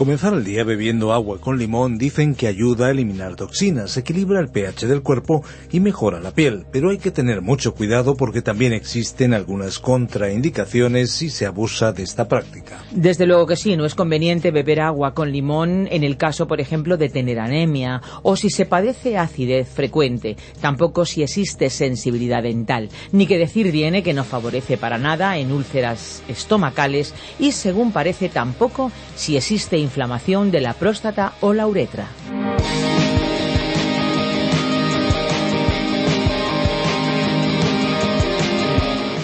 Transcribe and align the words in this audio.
Comenzar 0.00 0.32
el 0.32 0.44
día 0.44 0.64
bebiendo 0.64 1.12
agua 1.12 1.38
con 1.42 1.58
limón 1.58 1.98
dicen 1.98 2.34
que 2.34 2.46
ayuda 2.46 2.86
a 2.86 2.90
eliminar 2.90 3.36
toxinas, 3.36 3.98
equilibra 3.98 4.40
el 4.40 4.48
pH 4.48 4.86
del 4.86 5.02
cuerpo 5.02 5.44
y 5.70 5.78
mejora 5.80 6.20
la 6.20 6.30
piel, 6.30 6.64
pero 6.72 6.88
hay 6.88 6.96
que 6.96 7.10
tener 7.10 7.42
mucho 7.42 7.74
cuidado 7.74 8.16
porque 8.16 8.40
también 8.40 8.72
existen 8.72 9.34
algunas 9.34 9.78
contraindicaciones 9.78 11.10
si 11.10 11.28
se 11.28 11.44
abusa 11.44 11.92
de 11.92 12.02
esta 12.02 12.28
práctica. 12.28 12.82
Desde 12.92 13.26
luego 13.26 13.46
que 13.46 13.56
sí, 13.56 13.76
no 13.76 13.84
es 13.84 13.94
conveniente 13.94 14.50
beber 14.50 14.80
agua 14.80 15.12
con 15.12 15.32
limón 15.32 15.86
en 15.90 16.02
el 16.02 16.16
caso, 16.16 16.48
por 16.48 16.62
ejemplo, 16.62 16.96
de 16.96 17.10
tener 17.10 17.38
anemia 17.38 18.00
o 18.22 18.36
si 18.36 18.48
se 18.48 18.64
padece 18.64 19.18
acidez 19.18 19.68
frecuente, 19.68 20.38
tampoco 20.62 21.04
si 21.04 21.22
existe 21.22 21.68
sensibilidad 21.68 22.42
dental, 22.42 22.88
ni 23.12 23.26
que 23.26 23.36
decir 23.36 23.70
viene 23.70 24.02
que 24.02 24.14
no 24.14 24.24
favorece 24.24 24.78
para 24.78 24.96
nada 24.96 25.36
en 25.36 25.52
úlceras 25.52 26.22
estomacales 26.26 27.12
y 27.38 27.52
según 27.52 27.92
parece 27.92 28.30
tampoco 28.30 28.90
si 29.14 29.36
existe 29.36 29.76
inflamación 29.90 30.52
de 30.52 30.60
la 30.60 30.74
próstata 30.74 31.32
o 31.40 31.52
la 31.52 31.66
uretra. 31.66 32.06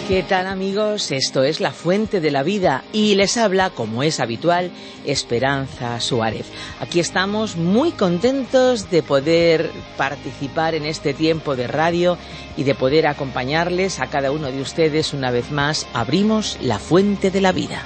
¿Qué 0.08 0.22
tal 0.22 0.46
amigos? 0.46 1.10
Esto 1.12 1.44
es 1.44 1.60
La 1.60 1.72
Fuente 1.72 2.20
de 2.20 2.30
la 2.30 2.42
Vida 2.42 2.84
y 2.92 3.14
les 3.14 3.36
habla, 3.36 3.70
como 3.70 4.02
es 4.02 4.18
habitual, 4.18 4.70
Esperanza 5.04 6.00
Suárez. 6.00 6.46
Aquí 6.80 7.00
estamos 7.00 7.56
muy 7.56 7.92
contentos 7.92 8.90
de 8.90 9.02
poder 9.02 9.70
participar 9.96 10.74
en 10.74 10.86
este 10.86 11.12
tiempo 11.12 11.54
de 11.54 11.66
radio 11.66 12.18
y 12.56 12.64
de 12.64 12.74
poder 12.74 13.06
acompañarles 13.06 14.00
a 14.00 14.06
cada 14.06 14.32
uno 14.32 14.50
de 14.50 14.60
ustedes 14.60 15.12
una 15.12 15.30
vez 15.30 15.50
más. 15.50 15.86
Abrimos 15.92 16.58
La 16.60 16.78
Fuente 16.78 17.30
de 17.30 17.40
la 17.40 17.52
Vida. 17.52 17.82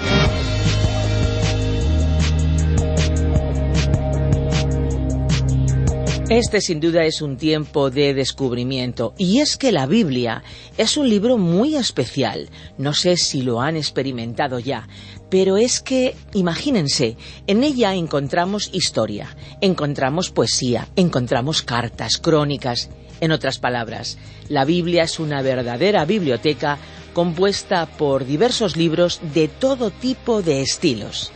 Este 6.31 6.61
sin 6.61 6.79
duda 6.79 7.05
es 7.07 7.23
un 7.23 7.37
tiempo 7.37 7.91
de 7.91 8.15
descubrimiento 8.15 9.15
y 9.19 9.41
es 9.41 9.57
que 9.57 9.73
la 9.73 9.87
Biblia 9.87 10.45
es 10.79 10.97
un 10.97 11.09
libro 11.09 11.39
muy 11.39 11.75
especial. 11.75 12.49
No 12.79 12.95
sé 12.95 13.17
si 13.17 13.43
lo 13.43 13.61
han 13.61 13.77
experimentado 13.77 14.61
ya, 14.61 14.87
pero 15.29 15.57
es 15.57 15.81
que, 15.81 16.15
imagínense, 16.33 17.17
en 17.49 17.65
ella 17.65 17.97
encontramos 17.97 18.71
historia, 18.73 19.37
encontramos 19.61 20.31
poesía, 20.31 20.87
encontramos 20.95 21.63
cartas, 21.63 22.19
crónicas. 22.19 22.91
En 23.21 23.33
otras 23.33 23.59
palabras, 23.59 24.17
la 24.49 24.65
Biblia 24.65 25.03
es 25.03 25.19
una 25.19 25.43
verdadera 25.43 26.05
biblioteca 26.05 26.79
compuesta 27.13 27.87
por 27.87 28.25
diversos 28.25 28.77
libros 28.77 29.19
de 29.35 29.49
todo 29.49 29.91
tipo 29.91 30.43
de 30.43 30.63
estilos. 30.63 31.33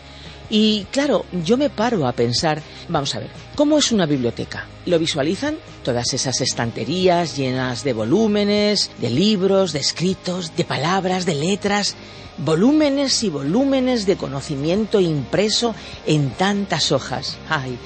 Y 0.50 0.84
claro, 0.90 1.24
yo 1.44 1.56
me 1.56 1.70
paro 1.70 2.06
a 2.06 2.12
pensar, 2.12 2.60
vamos 2.88 3.14
a 3.14 3.20
ver, 3.20 3.30
¿cómo 3.54 3.78
es 3.78 3.92
una 3.92 4.06
biblioteca? 4.06 4.66
¿Lo 4.86 4.98
visualizan? 4.98 5.56
Todas 5.82 6.12
esas 6.12 6.40
estanterías 6.40 7.36
llenas 7.36 7.82
de 7.82 7.94
volúmenes, 7.94 8.90
de 8.98 9.10
libros, 9.10 9.72
de 9.72 9.78
escritos, 9.78 10.54
de 10.54 10.64
palabras, 10.64 11.24
de 11.24 11.34
letras, 11.34 11.96
volúmenes 12.38 13.22
y 13.22 13.30
volúmenes 13.30 14.06
de 14.06 14.16
conocimiento 14.16 15.00
impreso 15.00 15.74
en 16.06 16.30
tantas 16.30 16.92
hojas. 16.92 17.38
¡Ay! 17.48 17.78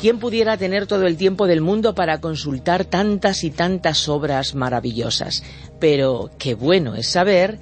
¿Quién 0.00 0.18
pudiera 0.18 0.56
tener 0.56 0.88
todo 0.88 1.06
el 1.06 1.16
tiempo 1.16 1.46
del 1.46 1.60
mundo 1.60 1.94
para 1.94 2.20
consultar 2.20 2.84
tantas 2.84 3.44
y 3.44 3.52
tantas 3.52 4.08
obras 4.08 4.56
maravillosas? 4.56 5.44
Pero 5.78 6.30
qué 6.38 6.54
bueno 6.54 6.96
es 6.96 7.06
saber 7.06 7.60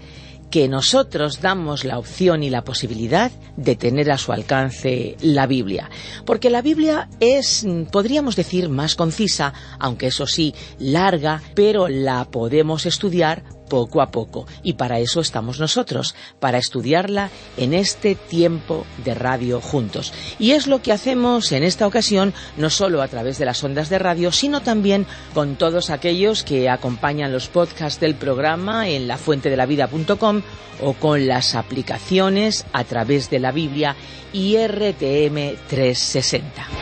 que 0.50 0.68
nosotros 0.68 1.40
damos 1.40 1.84
la 1.84 1.98
opción 1.98 2.42
y 2.42 2.50
la 2.50 2.64
posibilidad 2.64 3.30
de 3.56 3.76
tener 3.76 4.10
a 4.10 4.18
su 4.18 4.32
alcance 4.32 5.16
la 5.20 5.46
Biblia. 5.46 5.90
Porque 6.26 6.50
la 6.50 6.62
Biblia 6.62 7.08
es, 7.20 7.66
podríamos 7.90 8.36
decir, 8.36 8.68
más 8.68 8.96
concisa, 8.96 9.52
aunque 9.78 10.08
eso 10.08 10.26
sí, 10.26 10.54
larga, 10.78 11.40
pero 11.54 11.88
la 11.88 12.24
podemos 12.30 12.86
estudiar 12.86 13.44
poco 13.70 14.02
a 14.02 14.10
poco. 14.10 14.46
Y 14.62 14.74
para 14.74 14.98
eso 14.98 15.22
estamos 15.22 15.58
nosotros, 15.58 16.14
para 16.38 16.58
estudiarla 16.58 17.30
en 17.56 17.72
este 17.72 18.14
tiempo 18.14 18.84
de 19.02 19.14
radio 19.14 19.62
juntos. 19.62 20.12
Y 20.38 20.50
es 20.50 20.66
lo 20.66 20.82
que 20.82 20.92
hacemos 20.92 21.52
en 21.52 21.62
esta 21.62 21.86
ocasión, 21.86 22.34
no 22.58 22.68
solo 22.68 23.00
a 23.00 23.08
través 23.08 23.38
de 23.38 23.46
las 23.46 23.64
ondas 23.64 23.88
de 23.88 23.98
radio, 23.98 24.30
sino 24.32 24.60
también 24.60 25.06
con 25.32 25.56
todos 25.56 25.88
aquellos 25.88 26.42
que 26.42 26.68
acompañan 26.68 27.32
los 27.32 27.48
podcasts 27.48 28.00
del 28.00 28.14
programa 28.14 28.88
en 28.90 29.08
lafuentedelavida.com 29.08 30.42
o 30.82 30.92
con 30.94 31.26
las 31.26 31.54
aplicaciones 31.54 32.66
a 32.72 32.84
través 32.84 33.30
de 33.30 33.38
la 33.38 33.52
Biblia 33.52 33.96
y 34.32 34.56
RTM 34.56 35.56
360. 35.68 36.79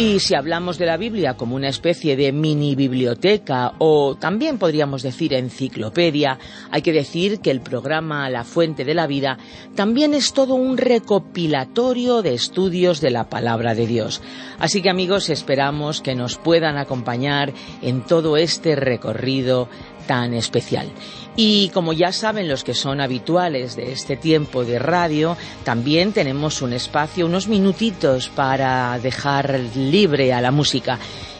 Y 0.00 0.18
si 0.18 0.34
hablamos 0.34 0.78
de 0.78 0.86
la 0.86 0.96
Biblia 0.96 1.34
como 1.34 1.56
una 1.56 1.68
especie 1.68 2.16
de 2.16 2.32
mini 2.32 2.74
biblioteca 2.74 3.74
o 3.76 4.16
también 4.18 4.56
podríamos 4.56 5.02
decir 5.02 5.34
enciclopedia, 5.34 6.38
hay 6.70 6.80
que 6.80 6.94
decir 6.94 7.40
que 7.40 7.50
el 7.50 7.60
programa 7.60 8.30
La 8.30 8.44
Fuente 8.44 8.86
de 8.86 8.94
la 8.94 9.06
Vida 9.06 9.36
también 9.74 10.14
es 10.14 10.32
todo 10.32 10.54
un 10.54 10.78
recopilatorio 10.78 12.22
de 12.22 12.32
estudios 12.32 13.02
de 13.02 13.10
la 13.10 13.28
palabra 13.28 13.74
de 13.74 13.86
Dios. 13.86 14.22
Así 14.58 14.80
que 14.80 14.88
amigos, 14.88 15.28
esperamos 15.28 16.00
que 16.00 16.14
nos 16.14 16.38
puedan 16.38 16.78
acompañar 16.78 17.52
en 17.82 18.00
todo 18.00 18.38
este 18.38 18.76
recorrido 18.76 19.68
tan 20.06 20.32
especial. 20.32 20.90
Y 21.36 21.70
como 21.70 21.92
ya 21.92 22.12
saben 22.12 22.48
los 22.48 22.64
que 22.64 22.74
son 22.74 23.00
habituales 23.00 23.76
de 23.76 23.92
este 23.92 24.16
tiempo 24.16 24.64
de 24.64 24.78
radio, 24.78 25.36
también 25.64 26.12
tenemos 26.12 26.60
un 26.60 26.72
espacio, 26.72 27.26
unos 27.26 27.48
minutitos 27.48 28.28
para 28.28 28.98
dejar 28.98 29.58
libre 29.74 30.32
a 30.32 30.40
la 30.40 30.50
música. 30.50 30.98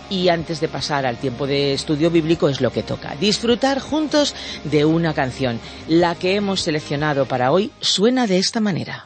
Y 0.09 0.29
antes 0.29 0.61
de 0.61 0.69
pasar 0.69 1.07
al 1.07 1.19
tiempo 1.19 1.47
de 1.47 1.73
estudio 1.73 2.11
bíblico 2.11 2.49
es 2.49 2.61
lo 2.61 2.73
que 2.73 2.83
toca. 2.83 3.15
Disfrutar 3.21 3.79
juntos 3.79 4.35
de 4.65 4.85
una 4.85 5.15
canción. 5.15 5.61
La 5.87 6.15
que 6.17 6.35
hemos 6.35 6.63
seleccionado 6.63 7.27
para 7.27 7.53
hoy 7.53 7.71
suena 7.81 8.27
de 8.27 8.39
esta 8.39 8.61
manera. 8.61 9.05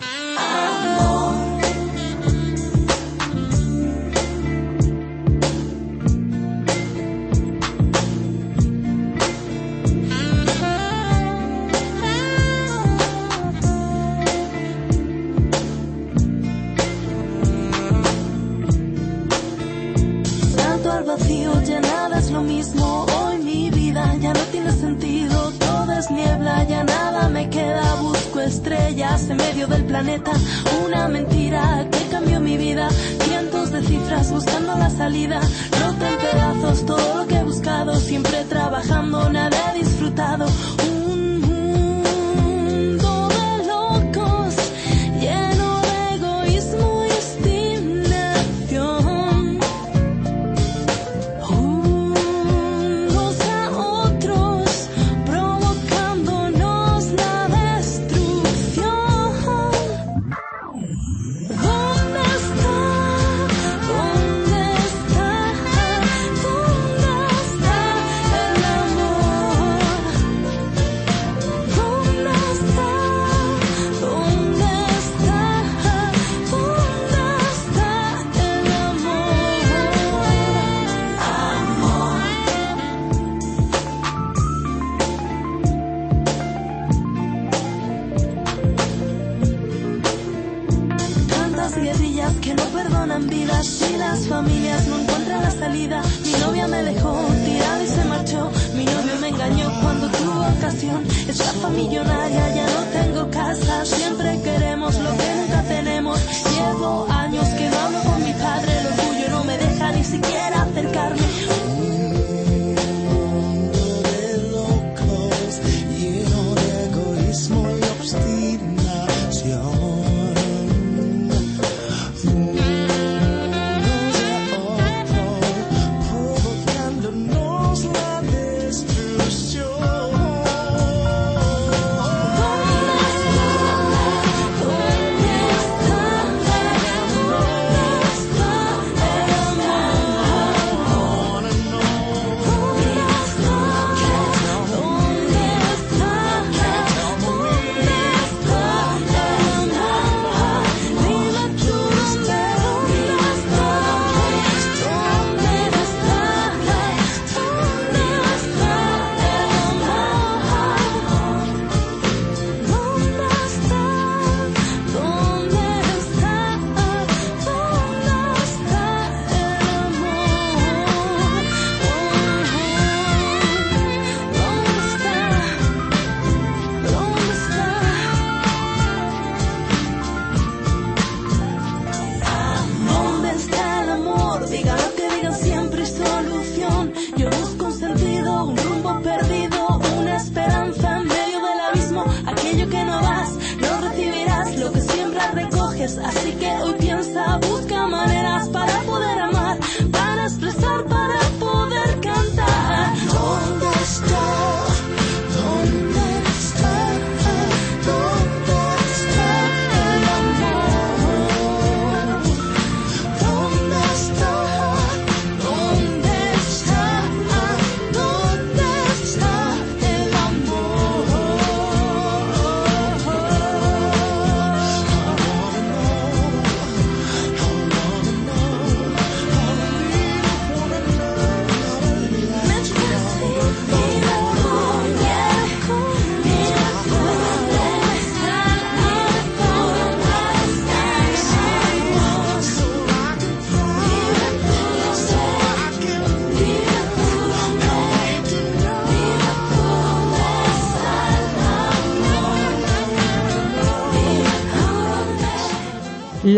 Ocasión. 100.58 101.04
Estafa 101.28 101.68
millonaria, 101.70 102.54
ya 102.54 102.66
no 102.66 102.82
tengo 102.92 103.30
casa. 103.30 103.84
Siempre 103.84 104.40
queremos 104.42 104.94
lo 104.98 105.10
que 105.16 105.34
nunca 105.34 105.62
tenemos. 105.68 106.20
Llevo 106.54 107.06
años 107.10 107.48
que 107.58 107.68
hablo 107.68 108.00
con 108.02 108.22
mi 108.24 108.32
padre. 108.32 108.72
El 108.80 108.86
orgullo 108.86 109.28
no 109.30 109.44
me 109.44 109.58
deja 109.58 109.92
ni 109.92 110.04
siquiera 110.04 110.62
acercarme. 110.62 111.73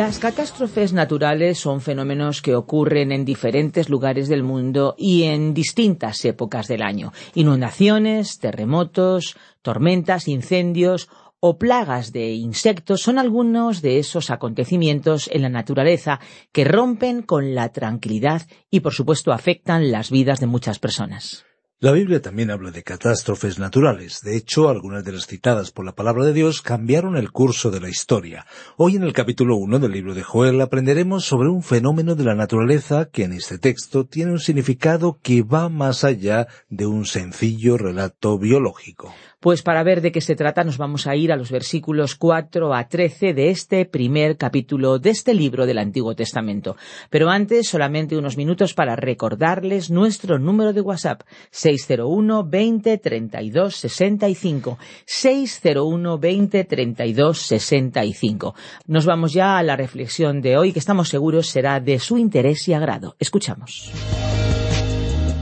Las 0.07 0.21
catástrofes 0.21 0.93
naturales 0.93 1.59
son 1.59 1.81
fenómenos 1.81 2.41
que 2.41 2.55
ocurren 2.55 3.11
en 3.11 3.25
diferentes 3.25 3.89
lugares 3.89 4.29
del 4.29 4.45
mundo 4.45 4.95
y 4.97 5.25
en 5.25 5.53
distintas 5.53 6.25
épocas 6.25 6.69
del 6.69 6.83
año. 6.83 7.13
Inundaciones, 7.35 8.39
terremotos, 8.39 9.37
tormentas, 9.63 10.29
incendios 10.29 11.09
o 11.41 11.59
plagas 11.59 12.13
de 12.13 12.35
insectos 12.35 13.03
son 13.03 13.19
algunos 13.19 13.83
de 13.83 13.99
esos 13.99 14.31
acontecimientos 14.31 15.29
en 15.33 15.43
la 15.43 15.49
naturaleza 15.49 16.21
que 16.53 16.63
rompen 16.63 17.23
con 17.23 17.57
la 17.57 17.71
tranquilidad 17.71 18.43
y 18.71 18.81
por 18.81 18.95
supuesto 18.95 19.33
afectan 19.33 19.91
las 19.91 20.13
vidas 20.13 20.39
de 20.39 20.47
muchas 20.47 20.79
personas. 20.79 21.46
La 21.79 21.93
Biblia 21.93 22.23
también 22.23 22.51
habla 22.51 22.71
de 22.71 22.83
catástrofes 22.83 23.59
naturales. 23.59 24.23
De 24.23 24.35
hecho, 24.35 24.71
algunas 24.71 25.05
de 25.05 25.13
las 25.13 25.27
citadas 25.27 25.73
por 25.73 25.85
la 25.85 25.95
palabra 25.95 26.25
de 26.25 26.33
Dios 26.33 26.63
cambiaron 26.63 27.19
el 27.19 27.31
curso 27.31 27.71
de 27.71 27.81
la 27.81 27.91
historia. 27.91 28.47
Hoy 28.79 28.97
en 28.97 29.03
el 29.03 29.13
capítulo 29.13 29.57
1 29.57 29.79
del 29.79 29.93
libro 29.93 30.15
de 30.15 30.23
Joel 30.23 30.59
aprenderemos 30.63 31.27
sobre 31.27 31.51
un 31.51 31.63
fenómeno 31.63 32.15
de 32.15 32.25
la 32.25 32.35
naturaleza 32.35 33.11
que 33.11 33.25
en 33.25 33.35
este 33.35 33.59
texto 33.59 34.07
tiene 34.07 34.33
un 34.33 34.39
significado 34.39 35.19
que 35.23 35.43
va 35.43 35.69
más 35.69 36.03
allá 36.03 36.49
de 36.71 36.87
un 36.87 37.05
sencillo 37.05 37.77
relato 37.77 38.39
biológico. 38.39 39.13
Pues 39.47 39.63
para 39.63 39.85
ver 39.85 40.01
de 40.01 40.11
qué 40.11 40.21
se 40.21 40.35
trata 40.35 40.65
nos 40.65 40.77
vamos 40.77 41.07
a 41.07 41.15
ir 41.15 41.31
a 41.31 41.37
los 41.37 41.53
versículos 41.53 42.17
4 42.17 42.75
a 42.75 42.89
13 42.89 43.33
de 43.33 43.51
este 43.51 43.85
primer 43.85 44.37
capítulo 44.37 44.99
de 44.99 45.11
este 45.11 45.35
libro 45.35 45.67
del 45.67 45.79
Antiguo 45.79 46.17
Testamento. 46.17 46.75
Pero 47.11 47.31
antes 47.31 47.69
solamente 47.69 48.17
unos 48.17 48.37
minutos 48.37 48.75
para 48.75 48.97
recordarles 48.97 49.89
nuestro 49.89 50.41
número 50.41 50.73
de 50.73 50.81
WhatsApp 50.81 51.23
601 51.53 52.43
20 52.43 52.99
32 52.99 53.77
65 53.77 54.79
601 55.05 56.19
20 56.19 56.65
32 56.65 57.39
65. 57.39 58.55
Nos 58.89 59.07
vamos 59.07 59.33
ya 59.33 59.59
a 59.59 59.63
la 59.63 59.77
reflexión 59.77 60.41
de 60.41 60.57
hoy 60.57 60.73
que 60.73 60.81
estamos 60.81 61.09
seguros 61.09 61.47
será 61.47 61.79
de 61.79 62.01
su 62.01 62.19
interés 62.19 62.67
y 62.67 62.75
agrado. 62.75 63.15
Escuchamos. 63.21 63.93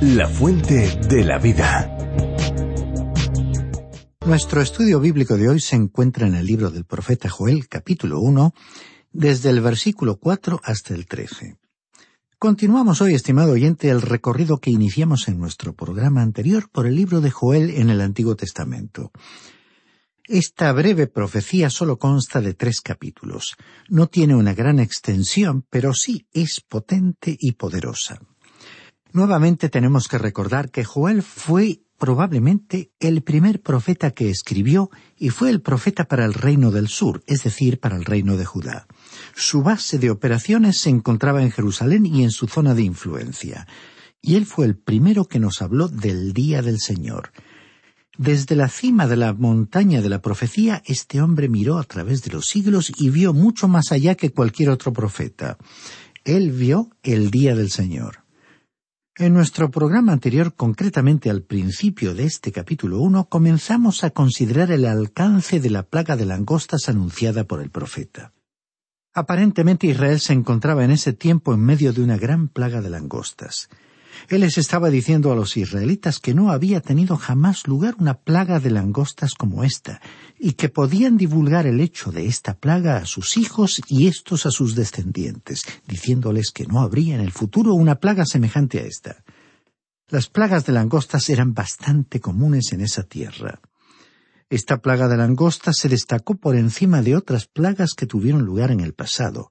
La 0.02 0.28
fuente 0.28 0.94
de 1.08 1.25
la 1.25 1.38
vida. 1.38 1.90
Nuestro 4.26 4.62
estudio 4.62 5.00
bíblico 5.00 5.37
de 5.37 5.50
hoy 5.50 5.61
se 5.61 5.76
encuentra 5.76 6.26
en 6.26 6.35
el 6.35 6.47
libro 6.47 6.71
del 6.71 6.87
profeta 6.87 7.28
Joel, 7.28 7.69
capítulo 7.69 8.21
1, 8.21 8.54
desde 9.12 9.50
el 9.50 9.61
versículo 9.61 10.16
4 10.16 10.62
hasta 10.64 10.95
el 10.95 11.07
13. 11.07 11.59
Continuamos 12.38 13.02
hoy, 13.02 13.14
estimado 13.14 13.52
oyente, 13.52 13.90
el 13.90 14.00
recorrido 14.00 14.61
que 14.61 14.71
iniciamos 14.71 15.28
en 15.28 15.38
nuestro 15.38 15.75
programa 15.75 16.23
anterior 16.23 16.71
por 16.71 16.87
el 16.87 16.95
libro 16.97 17.21
de 17.21 17.31
Joel 17.31 17.69
en 17.69 17.90
el 17.90 18.00
Antiguo 18.00 18.35
Testamento. 18.35 19.12
Esta 20.26 20.73
breve 20.73 21.07
profecía 21.07 21.69
solo 21.69 21.99
consta 21.99 22.40
de 22.40 22.54
tres 22.54 22.81
capítulos. 22.81 23.57
No 23.90 24.07
tiene 24.07 24.35
una 24.35 24.54
gran 24.54 24.81
extensión, 24.81 25.66
pero 25.69 25.93
sí 25.93 26.26
es 26.33 26.62
potente 26.66 27.37
y 27.38 27.52
poderosa. 27.52 28.21
Nuevamente 29.12 29.69
tenemos 29.69 30.09
que 30.09 30.19
recordar 30.19 30.71
que 30.71 30.83
Joel 30.83 31.23
fue 31.23 31.83
probablemente 31.98 32.90
el 33.00 33.22
primer 33.22 33.62
profeta 33.62 34.10
que 34.10 34.30
escribió 34.30 34.90
y 35.16 35.30
fue 35.30 35.50
el 35.50 35.60
profeta 35.60 36.04
para 36.04 36.24
el 36.24 36.34
reino 36.34 36.70
del 36.70 36.88
sur, 36.88 37.22
es 37.26 37.42
decir, 37.44 37.80
para 37.80 37.96
el 37.96 38.04
reino 38.04 38.36
de 38.36 38.44
Judá. 38.44 38.86
Su 39.34 39.62
base 39.62 39.98
de 39.98 40.10
operaciones 40.10 40.78
se 40.78 40.90
encontraba 40.90 41.42
en 41.42 41.50
Jerusalén 41.50 42.06
y 42.06 42.24
en 42.24 42.30
su 42.30 42.46
zona 42.46 42.74
de 42.74 42.82
influencia, 42.82 43.66
y 44.20 44.36
él 44.36 44.46
fue 44.46 44.66
el 44.66 44.76
primero 44.76 45.26
que 45.26 45.38
nos 45.38 45.62
habló 45.62 45.88
del 45.88 46.32
día 46.32 46.62
del 46.62 46.80
Señor. 46.80 47.30
Desde 48.16 48.54
la 48.54 48.68
cima 48.68 49.06
de 49.06 49.16
la 49.16 49.32
montaña 49.32 50.00
de 50.00 50.08
la 50.08 50.22
profecía, 50.22 50.82
este 50.86 51.20
hombre 51.20 51.48
miró 51.48 51.78
a 51.78 51.84
través 51.84 52.22
de 52.22 52.30
los 52.30 52.46
siglos 52.46 52.92
y 52.96 53.10
vio 53.10 53.34
mucho 53.34 53.66
más 53.66 53.90
allá 53.90 54.14
que 54.14 54.30
cualquier 54.30 54.70
otro 54.70 54.92
profeta. 54.92 55.58
Él 56.24 56.52
vio 56.52 56.90
el 57.02 57.30
día 57.30 57.54
del 57.54 57.70
Señor. 57.70 58.24
En 59.16 59.33
nuestro 59.33 59.71
programa 59.71 60.11
anterior, 60.11 60.56
concretamente 60.56 61.30
al 61.30 61.42
principio 61.42 62.14
de 62.14 62.25
este 62.25 62.50
capítulo 62.50 62.99
1, 62.99 63.28
comenzamos 63.28 64.02
a 64.02 64.11
considerar 64.11 64.73
el 64.73 64.85
alcance 64.87 65.61
de 65.61 65.71
la 65.71 65.85
plaga 65.85 66.16
de 66.16 66.26
langostas 66.26 66.88
anunciada 66.88 67.44
por 67.44 67.62
el 67.62 67.71
profeta. 67.71 68.33
Aparentemente 69.12 69.87
Israel 69.87 70.18
se 70.18 70.33
encontraba 70.33 70.85
en 70.85 70.90
ese 70.90 71.12
tiempo 71.12 71.54
en 71.54 71.61
medio 71.61 71.92
de 71.92 72.02
una 72.02 72.16
gran 72.16 72.49
plaga 72.49 72.83
de 72.83 72.90
langostas. 72.90 73.68
Él 74.28 74.40
les 74.40 74.59
estaba 74.59 74.90
diciendo 74.90 75.33
a 75.33 75.37
los 75.37 75.56
israelitas 75.56 76.18
que 76.18 76.35
no 76.35 76.50
había 76.50 76.80
tenido 76.80 77.16
jamás 77.16 77.66
lugar 77.66 77.97
una 77.99 78.14
plaga 78.14 78.61
de 78.61 78.71
langostas 78.71 79.35
como 79.35 79.64
esta, 79.64 80.00
y 80.38 80.52
que 80.52 80.68
podían 80.68 81.16
divulgar 81.16 81.66
el 81.66 81.80
hecho 81.80 82.12
de 82.12 82.26
esta 82.26 82.54
plaga 82.54 82.99
a 82.99 83.06
sus 83.06 83.37
hijos 83.37 83.80
y 83.88 84.06
estos 84.06 84.47
a 84.47 84.50
sus 84.50 84.75
descendientes, 84.75 85.62
diciéndoles 85.87 86.50
que 86.50 86.66
no 86.66 86.80
habría 86.80 87.14
en 87.14 87.21
el 87.21 87.33
futuro 87.33 87.75
una 87.75 87.97
plaga 87.97 88.25
semejante 88.26 88.80
a 88.80 88.83
esta. 88.85 89.25
Las 90.09 90.28
plagas 90.28 90.66
de 90.66 90.73
langostas 90.73 91.28
eran 91.30 91.54
bastante 91.54 92.21
comunes 92.21 92.73
en 92.73 92.83
esa 92.83 93.04
tierra. 93.04 93.61
Esta 94.50 94.78
plaga 94.83 95.09
de 95.09 95.16
langostas 95.16 95.78
se 95.78 95.88
destacó 95.88 96.37
por 96.37 96.56
encima 96.56 97.02
de 97.02 97.16
otras 97.16 97.47
plagas 97.47 97.94
que 97.94 98.06
tuvieron 98.06 98.44
lugar 98.44 98.71
en 98.71 98.80
el 98.80 98.92
pasado. 98.92 99.50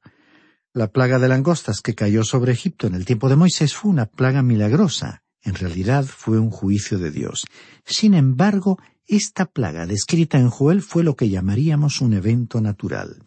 La 0.76 0.88
plaga 0.88 1.20
de 1.20 1.28
langostas 1.28 1.82
que 1.82 1.94
cayó 1.94 2.24
sobre 2.24 2.52
Egipto 2.52 2.88
en 2.88 2.96
el 2.96 3.06
tiempo 3.06 3.30
de 3.30 3.36
Moisés 3.36 3.76
fue 3.76 3.92
una 3.92 4.08
plaga 4.08 4.42
milagrosa. 4.42 5.22
En 5.44 5.54
realidad 5.54 6.04
fue 6.04 6.40
un 6.40 6.50
juicio 6.50 6.98
de 6.98 7.12
Dios. 7.12 7.46
Sin 7.86 8.16
embargo, 8.16 8.80
esta 9.06 9.46
plaga 9.46 9.86
descrita 9.86 10.40
en 10.40 10.50
Joel 10.50 10.82
fue 10.82 11.04
lo 11.04 11.16
que 11.16 11.30
llamaríamos 11.30 12.02
un 12.02 12.14
evento 12.14 12.60
natural. 12.60 13.22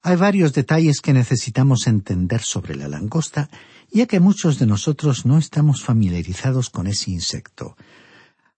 Hay 0.00 0.16
varios 0.16 0.54
detalles 0.54 1.02
que 1.02 1.12
necesitamos 1.12 1.86
entender 1.86 2.40
sobre 2.40 2.76
la 2.76 2.88
langosta, 2.88 3.50
ya 3.90 4.06
que 4.06 4.20
muchos 4.20 4.58
de 4.58 4.64
nosotros 4.64 5.26
no 5.26 5.36
estamos 5.36 5.82
familiarizados 5.82 6.70
con 6.70 6.86
ese 6.86 7.10
insecto. 7.10 7.76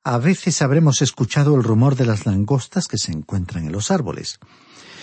A 0.04 0.18
veces 0.18 0.62
habremos 0.62 1.02
escuchado 1.02 1.56
el 1.56 1.64
rumor 1.64 1.96
de 1.96 2.06
las 2.06 2.24
langostas 2.24 2.86
que 2.86 2.98
se 2.98 3.10
encuentran 3.10 3.66
en 3.66 3.72
los 3.72 3.90
árboles. 3.90 4.38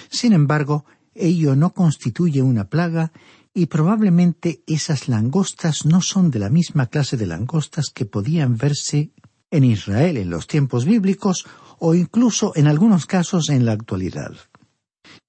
Sin 0.09 0.31
embargo, 0.31 0.85
ello 1.15 1.55
no 1.55 1.73
constituye 1.73 2.41
una 2.41 2.65
plaga 2.65 3.11
y 3.53 3.67
probablemente 3.67 4.63
esas 4.65 5.07
langostas 5.07 5.85
no 5.85 6.01
son 6.01 6.31
de 6.31 6.39
la 6.39 6.49
misma 6.49 6.87
clase 6.87 7.17
de 7.17 7.27
langostas 7.27 7.91
que 7.93 8.05
podían 8.05 8.57
verse 8.57 9.11
en 9.51 9.63
Israel 9.63 10.17
en 10.17 10.29
los 10.29 10.47
tiempos 10.47 10.85
bíblicos 10.85 11.45
o 11.79 11.93
incluso 11.93 12.53
en 12.55 12.67
algunos 12.67 13.05
casos 13.05 13.49
en 13.49 13.65
la 13.65 13.73
actualidad. 13.73 14.33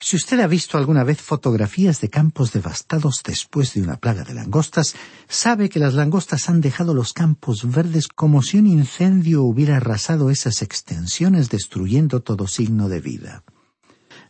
Si 0.01 0.17
usted 0.17 0.41
ha 0.41 0.47
visto 0.47 0.79
alguna 0.79 1.05
vez 1.05 1.21
fotografías 1.21 2.01
de 2.01 2.09
campos 2.09 2.53
devastados 2.53 3.23
después 3.25 3.75
de 3.75 3.83
una 3.83 3.97
plaga 3.97 4.25
de 4.25 4.35
langostas, 4.35 4.95
sabe 5.29 5.69
que 5.69 5.79
las 5.79 5.95
langostas 5.95 6.49
han 6.49 6.61
dejado 6.61 6.95
los 6.95 7.13
campos 7.13 7.71
verdes 7.71 8.09
como 8.09 8.43
si 8.43 8.59
un 8.59 8.67
incendio 8.67 9.43
hubiera 9.43 9.77
arrasado 9.77 10.31
esas 10.31 10.63
extensiones 10.63 11.51
destruyendo 11.51 12.23
todo 12.23 12.47
signo 12.47 12.89
de 12.89 13.01
vida. 13.01 13.45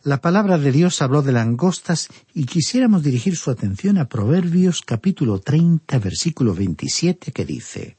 La 0.04 0.20
palabra 0.20 0.58
de 0.58 0.70
Dios 0.70 1.00
habló 1.00 1.22
de 1.22 1.32
langostas 1.32 2.08
y 2.34 2.44
quisiéramos 2.44 3.02
dirigir 3.02 3.36
su 3.36 3.50
atención 3.50 3.96
a 3.96 4.06
Proverbios 4.06 4.82
capítulo 4.82 5.40
30 5.40 5.98
versículo 5.98 6.54
27 6.54 7.32
que 7.32 7.46
dice 7.46 7.96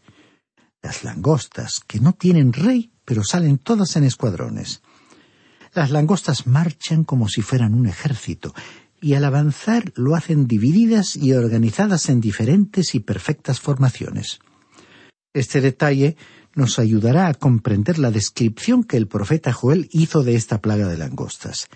Las 0.84 1.04
langostas 1.04 1.80
que 1.80 2.00
no 2.00 2.14
tienen 2.14 2.54
rey 2.54 2.92
pero 3.06 3.24
salen 3.24 3.58
todas 3.58 3.96
en 3.96 4.04
escuadrones. 4.04 4.84
Las 5.74 5.90
langostas 5.90 6.46
marchan 6.46 7.06
como 7.06 7.28
si 7.28 7.42
fueran 7.42 7.74
un 7.74 7.88
ejército, 7.88 8.54
y 9.02 9.16
al 9.16 9.26
avanzar 9.26 9.92
lo 9.96 10.16
hacen 10.16 10.46
divididas 10.46 11.16
y 11.16 11.34
organizadas 11.34 12.10
en 12.10 12.22
diferentes 12.22 12.94
y 12.94 13.00
perfectas 13.00 13.60
formaciones. 13.60 14.38
Este 15.34 15.60
detalle 15.60 16.18
nos 16.54 16.78
ayudará 16.78 17.30
a 17.30 17.34
comprender 17.34 17.98
la 17.98 18.12
descripción 18.12 18.84
que 18.84 18.98
el 18.98 19.08
profeta 19.08 19.52
Joel 19.52 19.90
hizo 19.92 20.24
de 20.24 20.36
esta 20.36 20.62
plaga 20.62 20.88
de 20.88 20.98
langostas. 20.98 21.68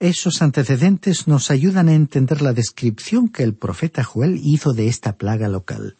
Esos 0.00 0.42
antecedentes 0.42 1.28
nos 1.28 1.50
ayudan 1.50 1.88
a 1.88 1.94
entender 1.94 2.42
la 2.42 2.52
descripción 2.52 3.28
que 3.28 3.42
el 3.42 3.54
profeta 3.54 4.02
Joel 4.02 4.40
hizo 4.42 4.72
de 4.72 4.88
esta 4.88 5.16
plaga 5.16 5.46
local. 5.46 5.94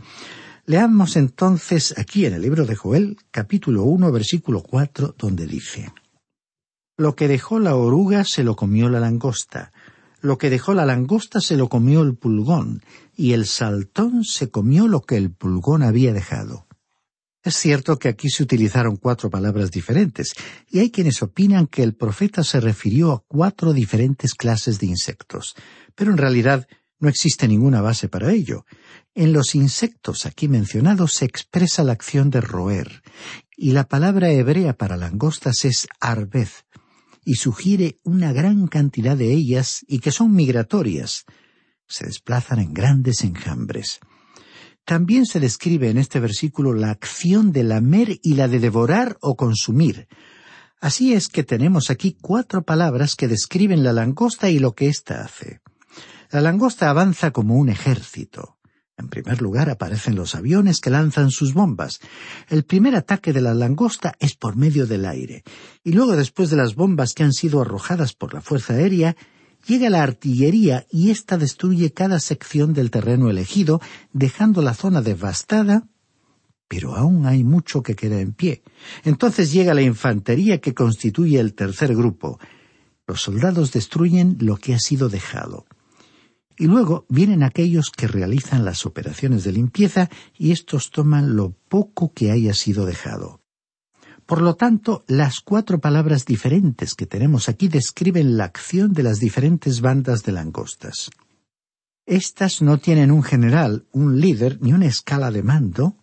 Leamos 0.66 1.16
entonces 1.16 1.94
aquí 1.98 2.26
en 2.26 2.34
el 2.34 2.42
libro 2.42 2.64
de 2.66 2.76
Joel, 2.76 3.18
capítulo 3.30 3.84
1, 3.84 4.10
versículo 4.10 4.62
4, 4.62 5.14
donde 5.18 5.46
dice 5.46 5.92
lo 7.00 7.16
que 7.16 7.28
dejó 7.28 7.58
la 7.58 7.76
oruga 7.76 8.24
se 8.24 8.44
lo 8.44 8.56
comió 8.56 8.90
la 8.90 9.00
langosta, 9.00 9.72
lo 10.20 10.36
que 10.36 10.50
dejó 10.50 10.74
la 10.74 10.84
langosta 10.84 11.40
se 11.40 11.56
lo 11.56 11.70
comió 11.70 12.02
el 12.02 12.14
pulgón, 12.14 12.82
y 13.16 13.32
el 13.32 13.46
saltón 13.46 14.22
se 14.22 14.50
comió 14.50 14.86
lo 14.86 15.00
que 15.00 15.16
el 15.16 15.30
pulgón 15.30 15.82
había 15.82 16.12
dejado. 16.12 16.66
Es 17.42 17.56
cierto 17.56 17.98
que 17.98 18.08
aquí 18.08 18.28
se 18.28 18.42
utilizaron 18.42 18.96
cuatro 18.96 19.30
palabras 19.30 19.70
diferentes, 19.70 20.34
y 20.68 20.80
hay 20.80 20.90
quienes 20.90 21.22
opinan 21.22 21.66
que 21.66 21.82
el 21.82 21.94
profeta 21.94 22.44
se 22.44 22.60
refirió 22.60 23.12
a 23.12 23.24
cuatro 23.26 23.72
diferentes 23.72 24.34
clases 24.34 24.78
de 24.78 24.86
insectos, 24.86 25.54
pero 25.94 26.10
en 26.10 26.18
realidad 26.18 26.68
no 26.98 27.08
existe 27.08 27.48
ninguna 27.48 27.80
base 27.80 28.08
para 28.08 28.30
ello. 28.30 28.66
En 29.14 29.32
los 29.32 29.54
insectos 29.54 30.26
aquí 30.26 30.48
mencionados 30.48 31.14
se 31.14 31.24
expresa 31.24 31.82
la 31.82 31.92
acción 31.92 32.28
de 32.28 32.42
roer, 32.42 33.02
y 33.56 33.72
la 33.72 33.88
palabra 33.88 34.30
hebrea 34.30 34.74
para 34.76 34.98
langostas 34.98 35.64
es 35.64 35.88
arbez, 35.98 36.66
y 37.24 37.36
sugiere 37.36 38.00
una 38.02 38.34
gran 38.34 38.66
cantidad 38.66 39.16
de 39.16 39.32
ellas 39.32 39.82
y 39.88 40.00
que 40.00 40.12
son 40.12 40.34
migratorias. 40.34 41.24
Se 41.86 42.04
desplazan 42.04 42.58
en 42.58 42.74
grandes 42.74 43.24
enjambres. 43.24 44.00
También 44.90 45.24
se 45.24 45.38
describe 45.38 45.88
en 45.88 45.98
este 45.98 46.18
versículo 46.18 46.74
la 46.74 46.90
acción 46.90 47.52
de 47.52 47.62
lamer 47.62 48.18
y 48.24 48.34
la 48.34 48.48
de 48.48 48.58
devorar 48.58 49.16
o 49.20 49.36
consumir. 49.36 50.08
Así 50.80 51.12
es 51.12 51.28
que 51.28 51.44
tenemos 51.44 51.90
aquí 51.90 52.18
cuatro 52.20 52.64
palabras 52.64 53.14
que 53.14 53.28
describen 53.28 53.84
la 53.84 53.92
langosta 53.92 54.50
y 54.50 54.58
lo 54.58 54.74
que 54.74 54.88
ésta 54.88 55.20
hace. 55.20 55.60
La 56.32 56.40
langosta 56.40 56.90
avanza 56.90 57.30
como 57.30 57.54
un 57.54 57.68
ejército. 57.68 58.58
En 58.98 59.08
primer 59.08 59.40
lugar 59.40 59.70
aparecen 59.70 60.16
los 60.16 60.34
aviones 60.34 60.80
que 60.80 60.90
lanzan 60.90 61.30
sus 61.30 61.54
bombas. 61.54 62.00
El 62.48 62.64
primer 62.64 62.96
ataque 62.96 63.32
de 63.32 63.42
la 63.42 63.54
langosta 63.54 64.16
es 64.18 64.34
por 64.34 64.56
medio 64.56 64.88
del 64.88 65.04
aire, 65.04 65.44
y 65.84 65.92
luego 65.92 66.16
después 66.16 66.50
de 66.50 66.56
las 66.56 66.74
bombas 66.74 67.14
que 67.14 67.22
han 67.22 67.32
sido 67.32 67.60
arrojadas 67.60 68.12
por 68.12 68.34
la 68.34 68.40
Fuerza 68.40 68.72
Aérea, 68.72 69.14
llega 69.66 69.90
la 69.90 70.02
artillería 70.02 70.86
y 70.90 71.10
ésta 71.10 71.38
destruye 71.38 71.92
cada 71.92 72.20
sección 72.20 72.72
del 72.72 72.90
terreno 72.90 73.30
elegido, 73.30 73.80
dejando 74.12 74.62
la 74.62 74.74
zona 74.74 75.02
devastada, 75.02 75.88
pero 76.68 76.94
aún 76.94 77.26
hay 77.26 77.42
mucho 77.42 77.82
que 77.82 77.96
queda 77.96 78.20
en 78.20 78.32
pie. 78.32 78.62
Entonces 79.04 79.52
llega 79.52 79.74
la 79.74 79.82
infantería 79.82 80.60
que 80.60 80.74
constituye 80.74 81.40
el 81.40 81.54
tercer 81.54 81.94
grupo. 81.96 82.38
Los 83.06 83.22
soldados 83.22 83.72
destruyen 83.72 84.36
lo 84.40 84.56
que 84.56 84.74
ha 84.74 84.78
sido 84.78 85.08
dejado. 85.08 85.66
Y 86.56 86.66
luego 86.66 87.06
vienen 87.08 87.42
aquellos 87.42 87.90
que 87.90 88.06
realizan 88.06 88.64
las 88.64 88.86
operaciones 88.86 89.44
de 89.44 89.52
limpieza 89.52 90.10
y 90.36 90.52
estos 90.52 90.90
toman 90.90 91.34
lo 91.34 91.56
poco 91.68 92.12
que 92.12 92.30
haya 92.30 92.54
sido 92.54 92.86
dejado. 92.86 93.39
Por 94.30 94.42
lo 94.42 94.54
tanto, 94.54 95.02
las 95.08 95.40
cuatro 95.40 95.80
palabras 95.80 96.24
diferentes 96.24 96.94
que 96.94 97.04
tenemos 97.04 97.48
aquí 97.48 97.66
describen 97.66 98.36
la 98.36 98.44
acción 98.44 98.92
de 98.92 99.02
las 99.02 99.18
diferentes 99.18 99.80
bandas 99.80 100.22
de 100.22 100.30
langostas. 100.30 101.10
Estas 102.06 102.62
no 102.62 102.78
tienen 102.78 103.10
un 103.10 103.24
general, 103.24 103.88
un 103.90 104.20
líder 104.20 104.58
ni 104.62 104.72
una 104.72 104.86
escala 104.86 105.32
de 105.32 105.42
mando, 105.42 105.96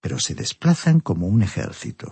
pero 0.00 0.18
se 0.18 0.34
desplazan 0.34 0.98
como 0.98 1.28
un 1.28 1.44
ejército. 1.44 2.08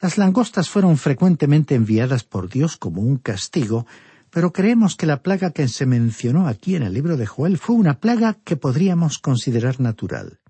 Las 0.00 0.18
langostas 0.18 0.68
fueron 0.68 0.96
frecuentemente 0.96 1.76
enviadas 1.76 2.24
por 2.24 2.48
Dios 2.48 2.76
como 2.76 3.02
un 3.02 3.18
castigo 3.18 3.86
pero 4.30 4.52
creemos 4.52 4.96
que 4.96 5.06
la 5.06 5.22
plaga 5.22 5.52
que 5.52 5.68
se 5.68 5.86
mencionó 5.86 6.48
aquí 6.48 6.74
en 6.74 6.82
el 6.82 6.92
libro 6.92 7.16
de 7.16 7.24
Joel 7.24 7.56
fue 7.56 7.76
una 7.76 8.00
plaga 8.00 8.34
que 8.44 8.56
podríamos 8.56 9.18
considerar 9.18 9.80
natural. 9.80 10.40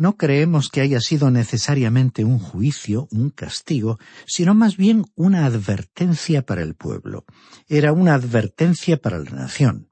No 0.00 0.16
creemos 0.16 0.70
que 0.70 0.80
haya 0.80 0.98
sido 0.98 1.30
necesariamente 1.30 2.24
un 2.24 2.38
juicio, 2.38 3.06
un 3.10 3.28
castigo, 3.28 3.98
sino 4.26 4.54
más 4.54 4.78
bien 4.78 5.04
una 5.14 5.44
advertencia 5.44 6.40
para 6.40 6.62
el 6.62 6.74
pueblo. 6.74 7.26
Era 7.68 7.92
una 7.92 8.14
advertencia 8.14 8.96
para 8.96 9.18
la 9.18 9.28
nación. 9.28 9.90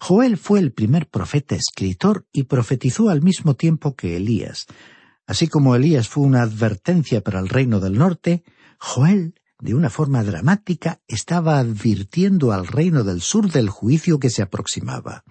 Joel 0.00 0.36
fue 0.38 0.58
el 0.58 0.72
primer 0.72 1.08
profeta 1.08 1.54
escritor 1.54 2.26
y 2.32 2.42
profetizó 2.42 3.10
al 3.10 3.22
mismo 3.22 3.54
tiempo 3.54 3.94
que 3.94 4.16
Elías. 4.16 4.66
Así 5.24 5.46
como 5.46 5.76
Elías 5.76 6.08
fue 6.08 6.24
una 6.24 6.42
advertencia 6.42 7.20
para 7.20 7.38
el 7.38 7.48
reino 7.48 7.78
del 7.78 7.98
norte, 7.98 8.42
Joel 8.80 9.36
de 9.60 9.76
una 9.76 9.88
forma 9.88 10.24
dramática, 10.24 11.00
estaba 11.06 11.60
advirtiendo 11.60 12.50
al 12.50 12.66
reino 12.66 13.04
del 13.04 13.20
sur 13.20 13.52
del 13.52 13.68
juicio 13.68 14.18
que 14.18 14.30
se 14.30 14.42
aproximaba. 14.42 15.22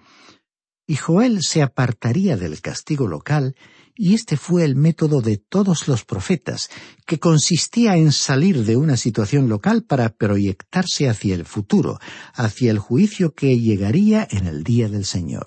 Y 0.86 0.96
Joel 0.96 1.42
se 1.42 1.60
apartaría 1.60 2.38
del 2.38 2.62
castigo 2.62 3.06
local, 3.06 3.54
y 3.94 4.14
este 4.14 4.36
fue 4.36 4.64
el 4.64 4.76
método 4.76 5.20
de 5.20 5.36
todos 5.36 5.86
los 5.88 6.04
profetas, 6.04 6.70
que 7.06 7.18
consistía 7.18 7.96
en 7.96 8.12
salir 8.12 8.64
de 8.64 8.76
una 8.76 8.96
situación 8.96 9.48
local 9.48 9.84
para 9.84 10.08
proyectarse 10.10 11.08
hacia 11.08 11.34
el 11.34 11.44
futuro, 11.44 11.98
hacia 12.34 12.70
el 12.70 12.78
juicio 12.78 13.34
que 13.34 13.58
llegaría 13.58 14.26
en 14.30 14.46
el 14.46 14.64
día 14.64 14.88
del 14.88 15.04
Señor. 15.04 15.46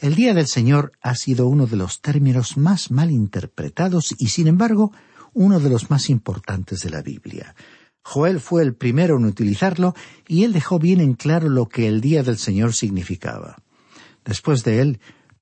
El 0.00 0.14
día 0.14 0.32
del 0.32 0.46
Señor 0.46 0.92
ha 1.02 1.14
sido 1.14 1.46
uno 1.46 1.66
de 1.66 1.76
los 1.76 2.00
términos 2.00 2.56
más 2.56 2.90
mal 2.90 3.10
interpretados 3.10 4.14
y, 4.18 4.28
sin 4.28 4.48
embargo, 4.48 4.92
uno 5.34 5.60
de 5.60 5.68
los 5.68 5.90
más 5.90 6.08
importantes 6.08 6.80
de 6.80 6.90
la 6.90 7.02
Biblia. 7.02 7.54
Joel 8.02 8.40
fue 8.40 8.62
el 8.62 8.74
primero 8.74 9.18
en 9.18 9.26
utilizarlo 9.26 9.94
y 10.26 10.44
él 10.44 10.52
dejó 10.52 10.78
bien 10.78 11.00
en 11.00 11.14
claro 11.14 11.48
lo 11.48 11.68
que 11.68 11.86
el 11.86 12.00
día 12.00 12.22
del 12.22 12.38
Señor 12.38 12.72
significaba. 12.72 13.58
Después 14.24 14.64
de 14.64 14.80
él, 14.80 15.00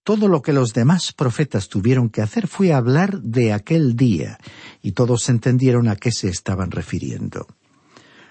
todo 0.08 0.26
lo 0.26 0.40
que 0.40 0.54
los 0.54 0.72
demás 0.72 1.12
profetas 1.12 1.68
tuvieron 1.68 2.08
que 2.08 2.22
hacer 2.22 2.48
fue 2.48 2.72
hablar 2.72 3.20
de 3.20 3.52
aquel 3.52 3.94
día, 3.94 4.38
y 4.80 4.92
todos 4.92 5.28
entendieron 5.28 5.86
a 5.86 5.96
qué 5.96 6.12
se 6.12 6.30
estaban 6.30 6.70
refiriendo. 6.70 7.46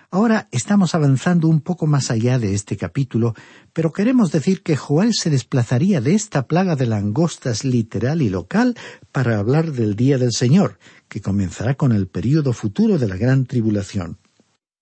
Ahora 0.09 0.47
estamos 0.49 0.95
avanzando 0.95 1.47
un 1.47 1.61
poco 1.61 1.85
más 1.85 2.09
allá 2.09 2.39
de 2.39 2.55
este 2.55 2.77
capítulo, 2.77 3.35
pero 3.73 3.93
queremos 3.93 4.31
decir 4.31 4.63
que 4.63 4.75
Joel 4.75 5.13
se 5.13 5.29
desplazaría 5.29 6.01
de 6.01 6.15
esta 6.15 6.47
plaga 6.47 6.75
de 6.75 6.87
langostas 6.87 7.63
literal 7.63 8.23
y 8.23 8.29
local 8.29 8.73
para 9.11 9.37
hablar 9.37 9.71
del 9.71 9.95
día 9.95 10.17
del 10.17 10.31
Señor, 10.31 10.79
que 11.07 11.21
comenzará 11.21 11.75
con 11.75 11.91
el 11.91 12.07
período 12.07 12.53
futuro 12.53 12.97
de 12.97 13.07
la 13.07 13.17
gran 13.17 13.45
tribulación. 13.45 14.17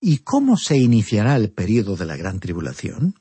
¿Y 0.00 0.20
cómo 0.20 0.56
se 0.56 0.78
iniciará 0.78 1.36
el 1.36 1.50
período 1.50 1.94
de 1.94 2.06
la 2.06 2.16
gran 2.16 2.40
tribulación? 2.40 3.16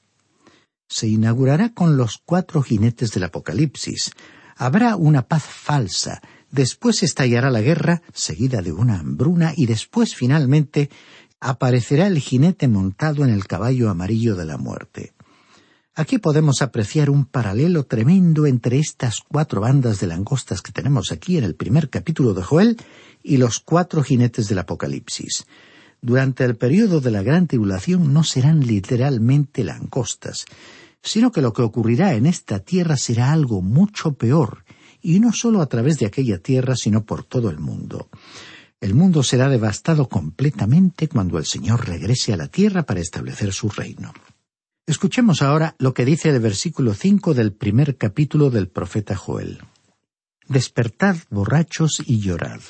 Se 0.88 1.08
inaugurará 1.08 1.74
con 1.74 1.98
los 1.98 2.20
cuatro 2.24 2.62
jinetes 2.62 3.12
del 3.12 3.24
Apocalipsis. 3.24 4.12
Habrá 4.56 4.96
una 4.96 5.24
paz 5.24 5.44
falsa, 5.44 6.22
después 6.52 7.04
estallará 7.04 7.50
la 7.50 7.62
guerra, 7.62 8.02
seguida 8.14 8.62
de 8.62 8.72
una 8.72 9.00
hambruna, 9.00 9.54
y 9.56 9.66
después 9.66 10.16
finalmente 10.16 10.90
aparecerá 11.40 12.08
el 12.08 12.20
jinete 12.20 12.68
montado 12.68 13.24
en 13.24 13.32
el 13.32 13.46
caballo 13.46 13.90
amarillo 13.90 14.36
de 14.36 14.46
la 14.46 14.58
muerte. 14.58 15.14
Aquí 15.98 16.18
podemos 16.18 16.62
apreciar 16.62 17.10
un 17.10 17.26
paralelo 17.26 17.86
tremendo 17.86 18.46
entre 18.46 18.80
estas 18.80 19.22
cuatro 19.22 19.62
bandas 19.62 20.02
de 20.02 20.08
langostas 20.08 20.62
que 20.62 20.74
tenemos 20.74 21.12
aquí 21.12 21.38
en 21.38 21.46
el 21.46 21.56
primer 21.56 21.90
capítulo 21.90 22.34
de 22.34 22.44
Joel 22.44 22.78
y 23.24 23.38
los 23.38 23.60
cuatro 23.60 24.04
jinetes 24.04 24.50
del 24.50 24.60
Apocalipsis. 24.60 25.46
Durante 26.06 26.44
el 26.44 26.56
periodo 26.56 27.02
de 27.02 27.10
la 27.10 27.24
gran 27.24 27.48
tribulación 27.48 28.14
no 28.14 28.24
serán 28.24 28.60
literalmente 28.60 29.64
langostas, 29.64 30.46
sino 31.02 31.32
que 31.32 31.42
lo 31.42 31.52
que 31.52 31.64
ocurrirá 31.64 32.14
en 32.14 32.28
esta 32.28 32.60
tierra 32.60 32.96
será 32.96 33.32
algo 33.32 33.64
mucho 33.64 34.14
peor, 34.14 34.66
y 35.02 35.20
no 35.20 35.34
solo 35.34 35.64
a 35.64 35.66
través 35.66 35.98
de 35.98 36.06
aquella 36.06 36.38
tierra, 36.38 36.76
sino 36.76 37.06
por 37.06 37.24
todo 37.24 37.50
el 37.50 37.58
mundo. 37.58 38.08
El 38.80 38.94
mundo 38.94 39.24
será 39.24 39.50
devastado 39.50 40.08
completamente 40.08 41.08
cuando 41.08 41.40
el 41.40 41.46
Señor 41.48 41.88
regrese 41.88 42.34
a 42.34 42.38
la 42.38 42.50
tierra 42.50 42.84
para 42.84 43.00
establecer 43.00 43.52
su 43.52 43.70
reino. 43.70 44.14
Escuchemos 44.86 45.42
ahora 45.42 45.76
lo 45.80 45.96
que 45.96 46.06
dice 46.06 46.30
el 46.30 46.40
versículo 46.40 46.94
cinco 46.94 47.34
del 47.34 47.52
primer 47.52 47.98
capítulo 47.98 48.52
del 48.52 48.68
profeta 48.68 49.16
Joel. 49.16 49.64
Despertad 50.48 51.18
borrachos 51.32 52.04
y 52.06 52.20
llorad. 52.20 52.62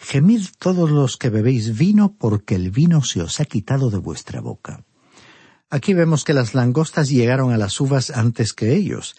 Gemid 0.00 0.46
todos 0.58 0.90
los 0.90 1.16
que 1.16 1.30
bebéis 1.30 1.76
vino, 1.76 2.16
porque 2.18 2.54
el 2.56 2.70
vino 2.70 3.02
se 3.02 3.22
os 3.22 3.38
ha 3.38 3.44
quitado 3.44 3.90
de 3.90 3.98
vuestra 3.98 4.40
boca. 4.40 4.84
Aquí 5.68 5.94
vemos 5.94 6.24
que 6.24 6.34
las 6.34 6.54
langostas 6.54 7.08
llegaron 7.10 7.52
a 7.52 7.58
las 7.58 7.80
uvas 7.80 8.10
antes 8.10 8.52
que 8.52 8.74
ellos, 8.74 9.14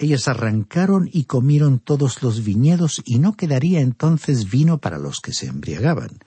ellas 0.00 0.28
arrancaron 0.28 1.10
y 1.12 1.24
comieron 1.24 1.78
todos 1.78 2.22
los 2.22 2.42
viñedos 2.42 3.02
y 3.04 3.18
no 3.18 3.34
quedaría 3.34 3.80
entonces 3.80 4.48
vino 4.48 4.78
para 4.78 4.98
los 4.98 5.20
que 5.20 5.34
se 5.34 5.46
embriagaban. 5.46 6.20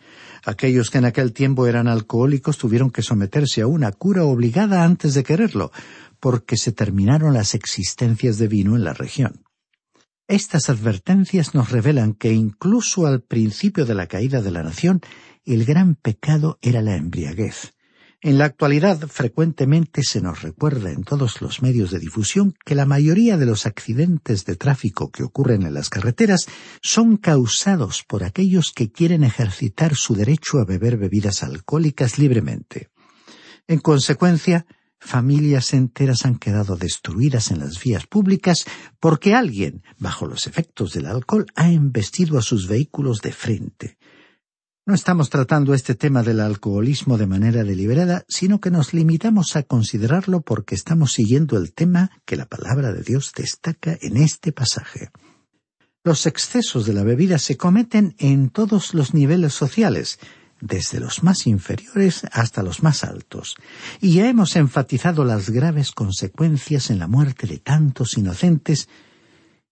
Aquellos 0.46 0.92
que 0.92 1.00
en 1.00 1.06
aquel 1.06 1.34
tiempo 1.34 1.66
eran 1.66 1.88
alcohólicos 1.88 2.60
tuvieron 2.60 2.92
que 2.92 3.02
someterse 3.02 3.62
a 3.62 3.68
una 3.68 3.92
cura 3.92 4.26
obligada 4.26 4.84
antes 4.84 5.16
de 5.16 5.24
quererlo, 5.24 5.72
porque 6.20 6.56
se 6.56 6.72
terminaron 6.72 7.34
las 7.34 7.56
existencias 7.56 8.38
de 8.38 8.48
vino 8.48 8.76
en 8.76 8.84
la 8.84 8.94
región. 8.94 9.44
Estas 10.28 10.70
advertencias 10.70 11.54
nos 11.54 11.72
revelan 11.72 12.14
que 12.14 12.32
incluso 12.32 13.06
al 13.06 13.22
principio 13.22 13.86
de 13.86 13.94
la 13.94 14.08
caída 14.08 14.42
de 14.42 14.52
la 14.52 14.64
nación, 14.64 15.02
el 15.44 15.66
gran 15.66 15.96
pecado 15.96 16.60
era 16.62 16.82
la 16.82 16.96
embriaguez. 16.96 17.74
En 18.22 18.38
la 18.38 18.46
actualidad 18.46 19.06
frecuentemente 19.10 20.02
se 20.02 20.22
nos 20.22 20.42
recuerda 20.42 20.92
en 20.92 21.04
todos 21.04 21.42
los 21.42 21.62
medios 21.62 21.92
de 21.92 22.00
difusión 22.00 22.56
que 22.64 22.74
la 22.74 22.86
mayoría 22.86 23.36
de 23.36 23.46
los 23.46 23.66
accidentes 23.66 24.46
de 24.46 24.56
tráfico 24.56 25.12
que 25.12 25.24
ocurren 25.24 25.64
en 25.64 25.74
las 25.74 25.90
carreteras 25.90 26.46
son 26.82 27.18
causados 27.18 28.06
por 28.08 28.24
aquellos 28.24 28.72
que 28.74 28.94
quieren 28.94 29.26
ejercitar 29.26 29.96
su 29.96 30.16
derecho 30.16 30.60
a 30.60 30.66
beber 30.66 30.96
bebidas 30.96 31.44
alcohólicas 31.44 32.18
libremente. 32.18 32.88
En 33.68 33.80
consecuencia, 33.80 34.66
familias 35.04 35.74
enteras 35.74 36.26
han 36.26 36.38
quedado 36.38 36.76
destruidas 36.76 37.52
en 37.52 37.60
las 37.60 37.82
vías 37.82 38.08
públicas 38.08 38.66
porque 39.00 39.36
alguien, 39.36 39.84
bajo 39.98 40.26
los 40.26 40.48
efectos 40.48 40.94
del 40.94 41.06
alcohol, 41.06 41.46
ha 41.56 41.72
embestido 41.72 42.38
a 42.38 42.42
sus 42.42 42.68
vehículos 42.68 43.20
de 43.22 43.32
frente, 43.32 43.98
no 44.86 44.94
estamos 44.94 45.30
tratando 45.30 45.74
este 45.74 45.96
tema 45.96 46.24
del 46.24 46.42
alcoholismo 46.42 47.18
de 47.18 47.26
manera 47.26 47.64
deliberada, 47.64 48.26
sino 48.28 48.60
que 48.60 48.70
nos 48.70 48.94
limitamos 48.94 49.56
a 49.56 49.64
considerarlo 49.64 50.42
porque 50.42 50.76
estamos 50.76 51.14
siguiendo 51.14 51.56
el 51.56 51.74
tema 51.74 52.12
que 52.26 52.36
la 52.36 52.48
palabra 52.48 52.92
de 52.92 53.02
Dios 53.02 53.32
destaca 53.34 53.98
en 54.02 54.18
este 54.18 54.52
pasaje. 54.52 55.10
Los 56.04 56.26
excesos 56.26 56.86
de 56.86 56.92
la 56.92 57.04
bebida 57.04 57.40
se 57.40 57.56
cometen 57.56 58.14
en 58.18 58.50
todos 58.50 58.94
los 58.94 59.14
niveles 59.14 59.54
sociales, 59.54 60.20
desde 60.66 61.02
los 61.02 61.24
más 61.24 61.46
inferiores 61.46 62.24
hasta 62.32 62.64
los 62.64 62.84
más 62.84 63.04
altos, 63.04 63.56
y 64.00 64.14
ya 64.14 64.30
hemos 64.30 64.56
enfatizado 64.56 65.26
las 65.26 65.50
graves 65.50 65.92
consecuencias 65.92 66.90
en 66.90 67.00
la 67.00 67.08
muerte 67.08 67.48
de 67.48 67.60
tantos 67.60 68.18
inocentes 68.18 68.88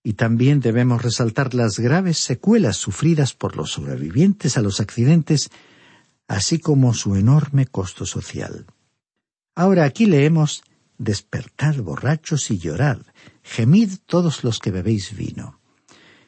y 0.03 0.13
también 0.13 0.59
debemos 0.59 1.01
resaltar 1.01 1.53
las 1.53 1.79
graves 1.79 2.17
secuelas 2.17 2.75
sufridas 2.75 3.33
por 3.33 3.55
los 3.55 3.71
sobrevivientes 3.71 4.57
a 4.57 4.61
los 4.61 4.81
accidentes, 4.81 5.49
así 6.27 6.59
como 6.59 6.93
su 6.93 7.15
enorme 7.15 7.67
costo 7.67 8.05
social. 8.05 8.65
Ahora 9.55 9.85
aquí 9.85 10.07
leemos 10.07 10.63
Despertad 10.97 11.77
borrachos 11.77 12.51
y 12.51 12.59
llorad, 12.59 12.99
gemid 13.41 13.93
todos 14.05 14.43
los 14.43 14.59
que 14.59 14.69
bebéis 14.69 15.15
vino. 15.15 15.59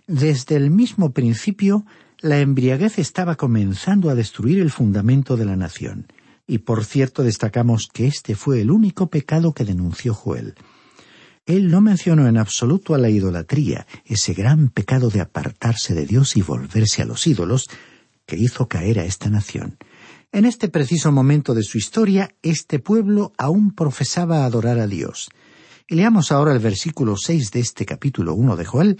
Desde 0.07 0.55
el 0.55 0.71
mismo 0.71 1.11
principio, 1.11 1.85
la 2.23 2.39
embriaguez 2.39 2.99
estaba 2.99 3.35
comenzando 3.35 4.09
a 4.09 4.15
destruir 4.15 4.61
el 4.61 4.71
fundamento 4.71 5.35
de 5.35 5.43
la 5.43 5.57
nación, 5.57 6.07
y 6.47 6.59
por 6.59 6.85
cierto 6.85 7.21
destacamos 7.21 7.89
que 7.91 8.07
este 8.07 8.35
fue 8.35 8.61
el 8.61 8.71
único 8.71 9.07
pecado 9.07 9.51
que 9.51 9.65
denunció 9.65 10.13
Joel. 10.13 10.55
Él 11.45 11.69
no 11.69 11.81
mencionó 11.81 12.25
en 12.29 12.37
absoluto 12.37 12.95
a 12.95 12.97
la 12.97 13.09
idolatría, 13.09 13.85
ese 14.05 14.33
gran 14.33 14.69
pecado 14.69 15.09
de 15.09 15.19
apartarse 15.19 15.93
de 15.93 16.05
Dios 16.05 16.37
y 16.37 16.41
volverse 16.41 17.01
a 17.01 17.05
los 17.05 17.27
ídolos 17.27 17.67
que 18.25 18.37
hizo 18.37 18.69
caer 18.69 18.99
a 18.99 19.05
esta 19.05 19.29
nación. 19.29 19.77
En 20.31 20.45
este 20.45 20.69
preciso 20.69 21.11
momento 21.11 21.53
de 21.53 21.63
su 21.63 21.77
historia, 21.77 22.33
este 22.41 22.79
pueblo 22.79 23.33
aún 23.37 23.75
profesaba 23.75 24.45
adorar 24.45 24.79
a 24.79 24.87
Dios. 24.87 25.29
Y 25.89 25.95
leamos 25.95 26.31
ahora 26.31 26.53
el 26.53 26.59
versículo 26.59 27.17
seis 27.17 27.51
de 27.51 27.59
este 27.59 27.85
capítulo 27.85 28.33
uno 28.33 28.55
de 28.55 28.63
Joel, 28.63 28.97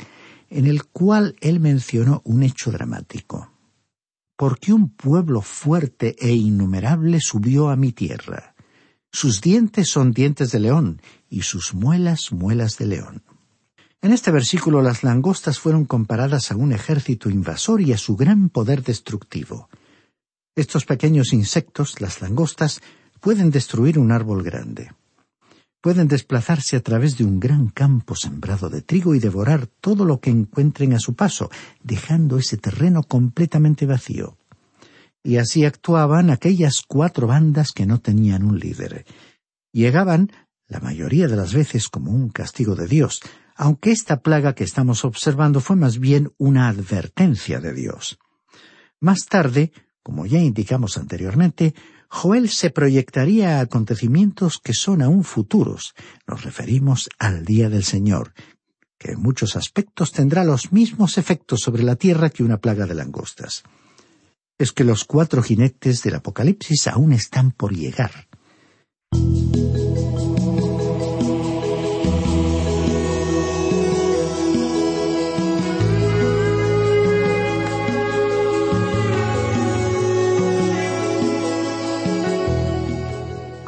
en 0.54 0.68
el 0.68 0.86
cual 0.86 1.36
él 1.42 1.60
mencionó 1.60 2.22
un 2.24 2.44
hecho 2.44 2.72
dramático. 2.72 3.52
Porque 4.38 4.74
un 4.74 4.90
pueblo 4.90 5.42
fuerte 5.42 6.16
e 6.20 6.32
innumerable 6.32 7.20
subió 7.22 7.70
a 7.70 7.76
mi 7.76 7.92
tierra 7.92 8.54
sus 9.16 9.42
dientes 9.42 9.90
son 9.90 10.12
dientes 10.12 10.52
de 10.52 10.60
león 10.60 11.00
y 11.30 11.44
sus 11.44 11.76
muelas 11.76 12.32
muelas 12.32 12.80
de 12.80 12.88
león. 12.88 13.24
En 14.02 14.12
este 14.12 14.32
versículo 14.32 14.82
las 14.82 15.04
langostas 15.04 15.60
fueron 15.60 15.86
comparadas 15.86 16.52
a 16.52 16.56
un 16.56 16.74
ejército 16.74 17.30
invasor 17.30 17.80
y 17.82 17.94
a 17.94 17.98
su 18.00 18.16
gran 18.16 18.50
poder 18.50 18.82
destructivo. 18.82 19.70
Estos 20.56 20.86
pequeños 20.86 21.32
insectos, 21.32 22.02
las 22.02 22.22
langostas, 22.22 22.82
pueden 23.20 23.52
destruir 23.52 24.00
un 24.00 24.12
árbol 24.12 24.42
grande. 24.42 24.92
Pueden 25.84 26.08
desplazarse 26.08 26.78
a 26.78 26.80
través 26.80 27.18
de 27.18 27.26
un 27.26 27.42
gran 27.42 27.68
campo 27.68 28.16
sembrado 28.16 28.70
de 28.70 28.82
trigo 28.82 29.16
y 29.16 29.20
devorar 29.20 29.68
todo 29.68 30.06
lo 30.06 30.22
que 30.22 30.30
encuentren 30.30 30.94
a 30.94 31.00
su 31.00 31.14
paso, 31.14 31.52
dejando 31.84 32.38
ese 32.38 32.56
terreno 32.56 33.04
completamente 33.04 33.86
vacío. 33.86 34.38
Y 35.24 35.36
así 35.36 35.66
actuaban 35.66 36.30
aquellas 36.30 36.84
cuatro 36.88 37.28
bandas 37.28 37.74
que 37.74 37.86
no 37.86 38.00
tenían 38.00 38.46
un 38.46 38.60
líder. 38.60 39.06
Llegaban, 39.74 40.32
la 40.70 40.80
mayoría 40.80 41.28
de 41.28 41.36
las 41.36 41.54
veces, 41.54 41.90
como 41.90 42.12
un 42.12 42.30
castigo 42.30 42.76
de 42.76 42.88
Dios, 42.88 43.20
aunque 43.54 43.92
esta 43.92 44.22
plaga 44.22 44.56
que 44.56 44.64
estamos 44.64 45.04
observando 45.04 45.60
fue 45.60 45.76
más 45.76 46.00
bien 46.00 46.32
una 46.38 46.70
advertencia 46.70 47.60
de 47.60 47.74
Dios. 47.74 48.20
Más 49.02 49.26
tarde, 49.26 49.74
como 50.02 50.28
ya 50.28 50.40
indicamos 50.40 50.98
anteriormente, 50.98 51.76
Joel 52.16 52.50
se 52.50 52.70
proyectaría 52.70 53.58
a 53.58 53.62
acontecimientos 53.62 54.60
que 54.64 54.74
son 54.74 55.02
aún 55.02 55.24
futuros. 55.24 55.94
Nos 56.28 56.44
referimos 56.44 57.10
al 57.18 57.44
día 57.44 57.70
del 57.70 57.84
Señor, 57.84 58.34
que 59.00 59.14
en 59.14 59.22
muchos 59.22 59.56
aspectos 59.56 60.12
tendrá 60.12 60.44
los 60.44 60.72
mismos 60.72 61.18
efectos 61.18 61.62
sobre 61.62 61.84
la 61.84 61.96
tierra 61.96 62.30
que 62.30 62.44
una 62.44 62.60
plaga 62.60 62.86
de 62.86 62.96
langostas 62.96 63.64
es 64.58 64.72
que 64.72 64.84
los 64.84 65.04
cuatro 65.04 65.42
jinetes 65.42 66.04
del 66.04 66.16
Apocalipsis 66.16 66.88
aún 66.88 67.14
están 67.14 67.52
por 67.52 67.76
llegar. 67.76 68.28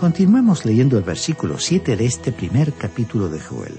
Continuemos 0.06 0.66
leyendo 0.66 1.00
el 1.00 1.04
versículo 1.04 1.58
7 1.58 1.98
de 1.98 2.06
este 2.06 2.32
primer 2.32 2.74
capítulo 2.74 3.28
de 3.28 3.40
Joel. 3.40 3.74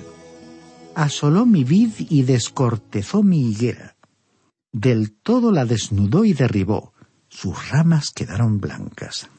Asoló 0.97 1.47
mi 1.47 1.63
vid 1.63 1.93
y 1.99 2.25
descortezó 2.25 3.23
mi 3.23 3.49
higuera. 3.49 3.95
Del 4.73 5.13
todo 5.13 5.53
la 5.53 5.65
desnudó 5.65 6.25
y 6.25 6.33
derribó. 6.33 6.93
Sus 7.29 7.71
ramas 7.71 8.11
quedaron 8.11 8.61
blancas. 8.61 9.31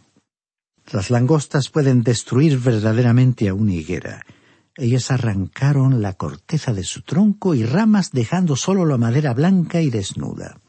Las 0.90 1.10
langostas 1.10 1.68
pueden 1.68 2.04
destruir 2.04 2.58
verdaderamente 2.58 3.50
a 3.50 3.54
una 3.54 3.74
higuera. 3.74 4.22
Ellas 4.78 5.12
arrancaron 5.12 6.02
la 6.02 6.14
corteza 6.14 6.72
de 6.74 6.86
su 6.86 7.02
tronco 7.02 7.54
y 7.54 7.66
ramas 7.66 8.12
dejando 8.12 8.56
solo 8.56 8.86
la 8.86 8.98
madera 8.98 9.34
blanca 9.34 9.82
y 9.82 9.90
desnuda. 9.90 10.62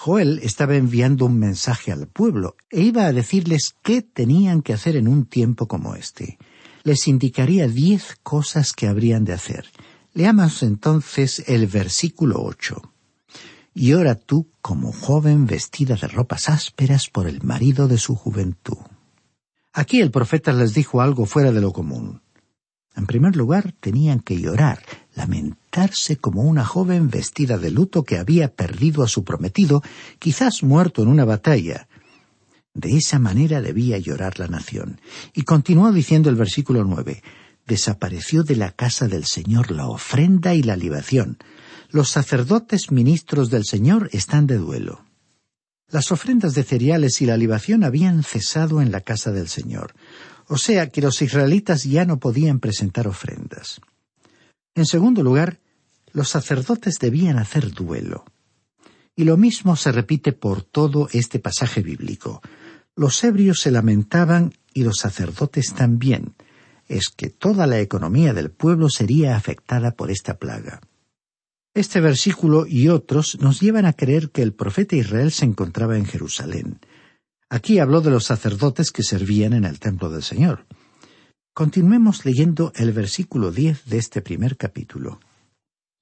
Joel 0.00 0.38
estaba 0.44 0.76
enviando 0.76 1.26
un 1.26 1.40
mensaje 1.40 1.90
al 1.90 2.06
pueblo 2.06 2.56
e 2.70 2.82
iba 2.82 3.06
a 3.06 3.12
decirles 3.12 3.74
qué 3.82 4.00
tenían 4.00 4.62
que 4.62 4.72
hacer 4.72 4.94
en 4.94 5.08
un 5.08 5.26
tiempo 5.26 5.66
como 5.66 5.96
este. 5.96 6.38
Les 6.84 7.08
indicaría 7.08 7.66
diez 7.66 8.16
cosas 8.22 8.72
que 8.72 8.86
habrían 8.86 9.24
de 9.24 9.32
hacer. 9.32 9.66
Leamos 10.14 10.62
entonces 10.62 11.42
el 11.48 11.66
versículo 11.66 12.40
ocho. 12.40 12.94
Y 13.74 13.92
ora 13.94 14.14
tú 14.14 14.48
como 14.62 14.92
joven 14.92 15.46
vestida 15.46 15.96
de 15.96 16.06
ropas 16.06 16.48
ásperas 16.48 17.08
por 17.10 17.26
el 17.26 17.42
marido 17.42 17.88
de 17.88 17.98
su 17.98 18.14
juventud. 18.14 18.78
Aquí 19.72 20.00
el 20.00 20.12
profeta 20.12 20.52
les 20.52 20.74
dijo 20.74 21.00
algo 21.00 21.26
fuera 21.26 21.50
de 21.50 21.60
lo 21.60 21.72
común. 21.72 22.22
En 22.94 23.06
primer 23.06 23.34
lugar, 23.34 23.74
tenían 23.80 24.20
que 24.20 24.40
llorar, 24.40 24.80
como 26.20 26.42
una 26.42 26.64
joven 26.64 27.08
vestida 27.10 27.58
de 27.58 27.70
luto 27.70 28.02
que 28.02 28.18
había 28.18 28.54
perdido 28.54 29.02
a 29.02 29.08
su 29.08 29.24
prometido, 29.24 29.82
quizás 30.18 30.62
muerto 30.62 31.02
en 31.02 31.08
una 31.08 31.24
batalla. 31.24 31.88
De 32.74 32.96
esa 32.96 33.18
manera 33.18 33.60
debía 33.60 33.98
llorar 33.98 34.38
la 34.38 34.48
nación. 34.48 35.00
Y 35.34 35.42
continuó 35.42 35.92
diciendo 35.92 36.30
el 36.30 36.36
versículo 36.36 36.84
nueve 36.84 37.22
Desapareció 37.66 38.44
de 38.44 38.56
la 38.56 38.72
casa 38.72 39.08
del 39.08 39.24
Señor 39.24 39.70
la 39.70 39.86
ofrenda 39.88 40.54
y 40.54 40.62
la 40.62 40.76
libación. 40.76 41.38
Los 41.90 42.10
sacerdotes 42.10 42.90
ministros 42.90 43.50
del 43.50 43.64
Señor 43.64 44.08
están 44.12 44.46
de 44.46 44.56
duelo. 44.56 45.04
Las 45.90 46.10
ofrendas 46.12 46.54
de 46.54 46.64
cereales 46.64 47.20
y 47.20 47.26
la 47.26 47.36
libación 47.36 47.84
habían 47.84 48.22
cesado 48.22 48.80
en 48.80 48.90
la 48.90 49.00
casa 49.00 49.32
del 49.32 49.48
Señor. 49.48 49.94
O 50.48 50.56
sea 50.56 50.88
que 50.88 51.02
los 51.02 51.20
israelitas 51.20 51.84
ya 51.84 52.04
no 52.04 52.18
podían 52.18 52.58
presentar 52.58 53.06
ofrendas. 53.06 53.80
En 54.74 54.86
segundo 54.86 55.22
lugar, 55.22 55.58
los 56.12 56.28
sacerdotes 56.28 56.98
debían 56.98 57.38
hacer 57.38 57.72
duelo. 57.72 58.24
Y 59.16 59.24
lo 59.24 59.36
mismo 59.36 59.76
se 59.76 59.92
repite 59.92 60.32
por 60.32 60.62
todo 60.62 61.08
este 61.12 61.38
pasaje 61.38 61.82
bíblico. 61.82 62.40
Los 62.94 63.22
ebrios 63.24 63.60
se 63.60 63.70
lamentaban 63.70 64.52
y 64.72 64.84
los 64.84 64.98
sacerdotes 64.98 65.74
también. 65.74 66.34
Es 66.86 67.08
que 67.08 67.28
toda 67.28 67.66
la 67.66 67.80
economía 67.80 68.32
del 68.32 68.50
pueblo 68.50 68.88
sería 68.88 69.36
afectada 69.36 69.92
por 69.92 70.10
esta 70.10 70.38
plaga. 70.38 70.80
Este 71.74 72.00
versículo 72.00 72.66
y 72.66 72.88
otros 72.88 73.38
nos 73.40 73.60
llevan 73.60 73.86
a 73.86 73.92
creer 73.92 74.30
que 74.30 74.42
el 74.42 74.52
profeta 74.52 74.96
Israel 74.96 75.30
se 75.30 75.44
encontraba 75.44 75.96
en 75.96 76.06
Jerusalén. 76.06 76.80
Aquí 77.50 77.78
habló 77.78 78.00
de 78.00 78.10
los 78.10 78.24
sacerdotes 78.24 78.90
que 78.90 79.02
servían 79.02 79.52
en 79.52 79.64
el 79.64 79.78
templo 79.78 80.10
del 80.10 80.22
Señor. 80.22 80.66
Continuemos 81.54 82.24
leyendo 82.24 82.72
el 82.76 82.92
versículo 82.92 83.50
diez 83.50 83.84
de 83.86 83.98
este 83.98 84.22
primer 84.22 84.56
capítulo. 84.56 85.20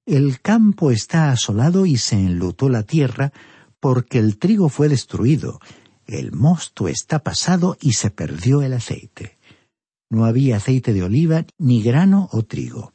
El 0.07 0.41
campo 0.41 0.91
está 0.91 1.31
asolado 1.31 1.85
y 1.85 1.97
se 1.97 2.17
enlutó 2.17 2.69
la 2.69 2.85
tierra, 2.85 3.33
porque 3.81 4.19
el 4.19 4.39
trigo 4.39 4.69
fue 4.69 4.89
destruido, 4.89 5.61
el 6.07 6.33
mosto 6.33 6.89
está 6.89 7.19
pasado 7.19 7.77
y 7.81 7.93
se 7.93 8.11
perdió 8.11 8.63
el 8.63 8.73
aceite. 8.73 9.37
No 10.09 10.25
había 10.25 10.57
aceite 10.57 10.93
de 10.93 11.03
oliva, 11.03 11.45
ni 11.59 11.83
grano 11.83 12.29
o 12.33 12.45
trigo. 12.45 12.93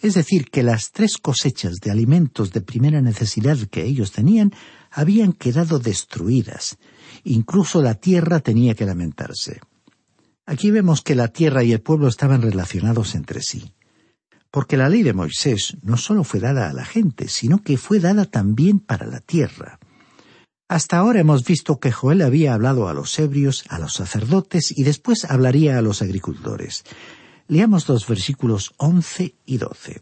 Es 0.00 0.14
decir, 0.14 0.48
que 0.50 0.62
las 0.62 0.92
tres 0.92 1.18
cosechas 1.18 1.74
de 1.82 1.90
alimentos 1.90 2.52
de 2.52 2.60
primera 2.60 3.02
necesidad 3.02 3.58
que 3.68 3.84
ellos 3.84 4.12
tenían 4.12 4.52
habían 4.90 5.32
quedado 5.32 5.78
destruidas, 5.78 6.78
Incluso 7.24 7.82
la 7.82 7.94
tierra 7.94 8.38
tenía 8.38 8.74
que 8.74 8.86
lamentarse. 8.86 9.60
Aquí 10.44 10.70
vemos 10.70 11.02
que 11.02 11.16
la 11.16 11.28
tierra 11.28 11.64
y 11.64 11.72
el 11.72 11.80
pueblo 11.80 12.06
estaban 12.06 12.40
relacionados 12.40 13.16
entre 13.16 13.42
sí. 13.42 13.72
Porque 14.50 14.76
la 14.76 14.88
ley 14.88 15.02
de 15.02 15.12
Moisés 15.12 15.76
no 15.82 15.96
solo 15.96 16.24
fue 16.24 16.40
dada 16.40 16.70
a 16.70 16.72
la 16.72 16.84
gente, 16.84 17.28
sino 17.28 17.62
que 17.62 17.76
fue 17.76 18.00
dada 18.00 18.24
también 18.24 18.78
para 18.78 19.06
la 19.06 19.20
tierra. 19.20 19.78
Hasta 20.68 20.98
ahora 20.98 21.20
hemos 21.20 21.44
visto 21.44 21.78
que 21.78 21.92
Joel 21.92 22.22
había 22.22 22.52
hablado 22.52 22.88
a 22.88 22.94
los 22.94 23.16
ebrios, 23.20 23.64
a 23.68 23.78
los 23.78 23.94
sacerdotes 23.94 24.76
y 24.76 24.82
después 24.82 25.24
hablaría 25.24 25.78
a 25.78 25.82
los 25.82 26.02
agricultores. 26.02 26.84
Leamos 27.46 27.88
los 27.88 28.08
versículos 28.08 28.74
once 28.76 29.36
y 29.46 29.58
doce. 29.58 30.00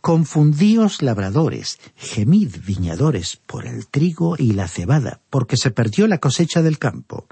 Confundíos 0.00 1.02
labradores, 1.02 1.78
gemid 1.96 2.54
viñadores 2.64 3.36
por 3.36 3.66
el 3.66 3.88
trigo 3.88 4.36
y 4.38 4.52
la 4.52 4.68
cebada, 4.68 5.20
porque 5.28 5.56
se 5.58 5.70
perdió 5.70 6.06
la 6.06 6.18
cosecha 6.18 6.62
del 6.62 6.78
campo. 6.78 7.26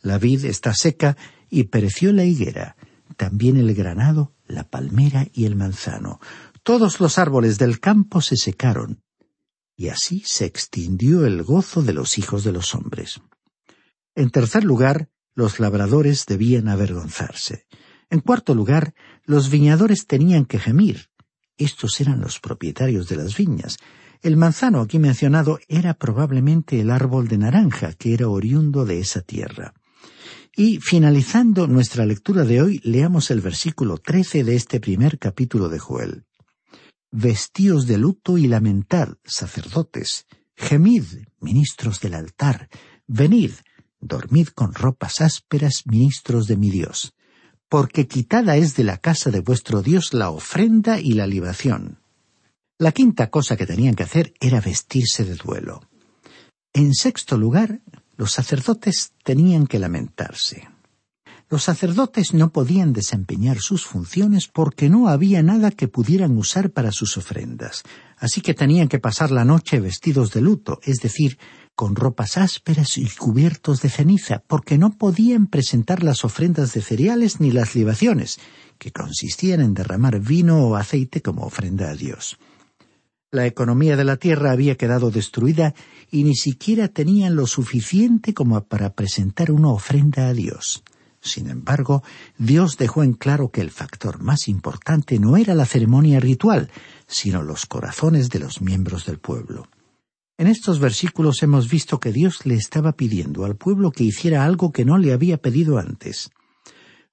La 0.00 0.16
vid 0.16 0.46
está 0.46 0.72
seca 0.72 1.16
y 1.50 1.64
pereció 1.64 2.12
la 2.12 2.24
higuera, 2.24 2.76
también 3.20 3.58
el 3.58 3.74
granado, 3.74 4.34
la 4.46 4.64
palmera 4.70 5.28
y 5.34 5.44
el 5.44 5.54
manzano. 5.54 6.20
Todos 6.62 7.00
los 7.00 7.18
árboles 7.18 7.58
del 7.58 7.78
campo 7.78 8.22
se 8.22 8.38
secaron, 8.38 9.02
y 9.76 9.88
así 9.88 10.22
se 10.24 10.46
extinguió 10.46 11.26
el 11.26 11.42
gozo 11.42 11.82
de 11.82 11.92
los 11.92 12.16
hijos 12.16 12.44
de 12.44 12.52
los 12.52 12.74
hombres. 12.74 13.20
En 14.14 14.30
tercer 14.30 14.64
lugar, 14.64 15.10
los 15.34 15.60
labradores 15.60 16.24
debían 16.24 16.68
avergonzarse. 16.68 17.66
En 18.08 18.20
cuarto 18.20 18.54
lugar, 18.54 18.94
los 19.26 19.50
viñadores 19.50 20.06
tenían 20.06 20.46
que 20.46 20.58
gemir, 20.58 21.10
estos 21.58 22.00
eran 22.00 22.22
los 22.22 22.40
propietarios 22.40 23.06
de 23.10 23.16
las 23.16 23.36
viñas. 23.36 23.76
El 24.22 24.38
manzano 24.38 24.80
aquí 24.80 24.98
mencionado 24.98 25.58
era 25.68 25.92
probablemente 25.92 26.80
el 26.80 26.90
árbol 26.90 27.28
de 27.28 27.36
naranja 27.36 27.92
que 27.92 28.14
era 28.14 28.30
oriundo 28.30 28.86
de 28.86 28.98
esa 28.98 29.20
tierra. 29.20 29.74
Y 30.56 30.78
finalizando 30.78 31.66
nuestra 31.66 32.04
lectura 32.06 32.44
de 32.44 32.62
hoy, 32.62 32.80
leamos 32.84 33.30
el 33.30 33.40
versículo 33.40 33.98
trece 33.98 34.44
de 34.44 34.56
este 34.56 34.80
primer 34.80 35.18
capítulo 35.18 35.68
de 35.68 35.78
Joel. 35.78 36.24
Vestíos 37.10 37.86
de 37.86 37.98
luto 37.98 38.38
y 38.38 38.46
lamentad, 38.46 39.14
sacerdotes, 39.24 40.26
gemid, 40.56 41.04
ministros 41.40 42.00
del 42.00 42.14
altar, 42.14 42.68
venid, 43.06 43.52
dormid 44.00 44.48
con 44.48 44.74
ropas 44.74 45.20
ásperas, 45.20 45.82
ministros 45.86 46.46
de 46.46 46.56
mi 46.56 46.70
Dios 46.70 47.14
porque 47.70 48.08
quitada 48.08 48.56
es 48.56 48.74
de 48.74 48.82
la 48.82 48.98
casa 48.98 49.30
de 49.30 49.40
vuestro 49.40 49.80
Dios 49.80 50.12
la 50.12 50.30
ofrenda 50.30 51.00
y 51.00 51.12
la 51.12 51.28
libación. 51.28 52.00
La 52.78 52.90
quinta 52.90 53.30
cosa 53.30 53.56
que 53.56 53.64
tenían 53.64 53.94
que 53.94 54.02
hacer 54.02 54.34
era 54.40 54.60
vestirse 54.60 55.24
de 55.24 55.36
duelo. 55.36 55.80
En 56.72 56.94
sexto 56.94 57.38
lugar, 57.38 57.80
los 58.20 58.32
sacerdotes 58.32 59.14
tenían 59.24 59.66
que 59.66 59.78
lamentarse. 59.78 60.68
Los 61.48 61.62
sacerdotes 61.62 62.34
no 62.34 62.52
podían 62.52 62.92
desempeñar 62.92 63.60
sus 63.60 63.86
funciones 63.86 64.46
porque 64.46 64.90
no 64.90 65.08
había 65.08 65.42
nada 65.42 65.70
que 65.70 65.88
pudieran 65.88 66.36
usar 66.36 66.68
para 66.70 66.92
sus 66.92 67.16
ofrendas, 67.16 67.82
así 68.18 68.42
que 68.42 68.52
tenían 68.52 68.88
que 68.88 68.98
pasar 68.98 69.30
la 69.30 69.46
noche 69.46 69.80
vestidos 69.80 70.32
de 70.32 70.42
luto, 70.42 70.80
es 70.82 70.98
decir, 70.98 71.38
con 71.74 71.96
ropas 71.96 72.36
ásperas 72.36 72.98
y 72.98 73.08
cubiertos 73.08 73.80
de 73.80 73.88
ceniza, 73.88 74.42
porque 74.46 74.76
no 74.76 74.98
podían 74.98 75.46
presentar 75.46 76.02
las 76.02 76.22
ofrendas 76.22 76.74
de 76.74 76.82
cereales 76.82 77.40
ni 77.40 77.50
las 77.52 77.74
libaciones, 77.74 78.38
que 78.76 78.92
consistían 78.92 79.62
en 79.62 79.72
derramar 79.72 80.20
vino 80.20 80.58
o 80.58 80.76
aceite 80.76 81.22
como 81.22 81.46
ofrenda 81.46 81.88
a 81.88 81.94
Dios. 81.94 82.36
La 83.32 83.46
economía 83.46 83.96
de 83.96 84.02
la 84.02 84.16
tierra 84.16 84.50
había 84.50 84.74
quedado 84.74 85.12
destruida 85.12 85.72
y 86.10 86.24
ni 86.24 86.34
siquiera 86.34 86.88
tenían 86.88 87.36
lo 87.36 87.46
suficiente 87.46 88.34
como 88.34 88.60
para 88.64 88.94
presentar 88.94 89.52
una 89.52 89.68
ofrenda 89.68 90.26
a 90.26 90.32
Dios. 90.32 90.82
Sin 91.20 91.48
embargo, 91.48 92.02
Dios 92.38 92.76
dejó 92.76 93.04
en 93.04 93.12
claro 93.12 93.50
que 93.50 93.60
el 93.60 93.70
factor 93.70 94.20
más 94.20 94.48
importante 94.48 95.20
no 95.20 95.36
era 95.36 95.54
la 95.54 95.64
ceremonia 95.64 96.18
ritual, 96.18 96.70
sino 97.06 97.42
los 97.42 97.66
corazones 97.66 98.30
de 98.30 98.40
los 98.40 98.62
miembros 98.62 99.06
del 99.06 99.18
pueblo. 99.18 99.68
En 100.36 100.48
estos 100.48 100.80
versículos 100.80 101.40
hemos 101.44 101.70
visto 101.70 102.00
que 102.00 102.10
Dios 102.10 102.46
le 102.46 102.54
estaba 102.54 102.92
pidiendo 102.92 103.44
al 103.44 103.54
pueblo 103.54 103.92
que 103.92 104.02
hiciera 104.02 104.44
algo 104.44 104.72
que 104.72 104.84
no 104.84 104.98
le 104.98 105.12
había 105.12 105.36
pedido 105.36 105.78
antes. 105.78 106.30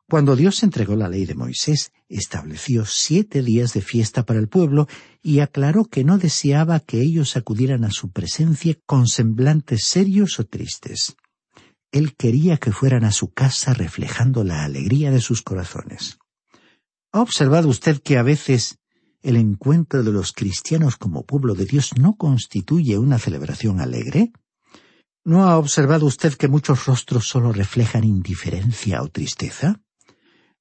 Cuando 0.09 0.37
Dios 0.37 0.63
entregó 0.63 0.95
la 0.95 1.09
ley 1.09 1.25
de 1.25 1.35
Moisés, 1.35 1.91
estableció 2.07 2.85
siete 2.85 3.43
días 3.43 3.73
de 3.73 3.81
fiesta 3.81 4.25
para 4.25 4.39
el 4.39 4.47
pueblo 4.47 4.87
y 5.21 5.39
aclaró 5.39 5.83
que 5.83 6.05
no 6.05 6.17
deseaba 6.17 6.79
que 6.79 7.01
ellos 7.01 7.35
acudieran 7.35 7.83
a 7.83 7.91
su 7.91 8.09
presencia 8.11 8.77
con 8.85 9.07
semblantes 9.07 9.83
serios 9.83 10.39
o 10.39 10.45
tristes. 10.45 11.17
Él 11.91 12.15
quería 12.15 12.55
que 12.55 12.71
fueran 12.71 13.03
a 13.03 13.11
su 13.11 13.33
casa 13.33 13.73
reflejando 13.73 14.45
la 14.45 14.63
alegría 14.63 15.11
de 15.11 15.19
sus 15.19 15.41
corazones. 15.41 16.19
¿Ha 17.11 17.19
observado 17.19 17.67
usted 17.67 18.01
que 18.01 18.17
a 18.17 18.23
veces 18.23 18.77
el 19.21 19.35
encuentro 19.35 20.03
de 20.03 20.13
los 20.13 20.31
cristianos 20.31 20.95
como 20.95 21.25
pueblo 21.25 21.53
de 21.53 21.65
Dios 21.65 21.97
no 21.97 22.15
constituye 22.15 22.97
una 22.97 23.19
celebración 23.19 23.81
alegre? 23.81 24.31
¿No 25.25 25.43
ha 25.43 25.57
observado 25.57 26.05
usted 26.05 26.35
que 26.35 26.47
muchos 26.47 26.85
rostros 26.85 27.27
solo 27.27 27.51
reflejan 27.51 28.05
indiferencia 28.05 29.01
o 29.01 29.09
tristeza? 29.09 29.81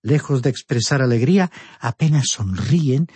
Lejos 0.03 0.43
de 0.43 0.51
expresar 0.51 1.03
alegría, 1.03 1.51
apenas 1.81 2.29
sonríen 2.29 3.09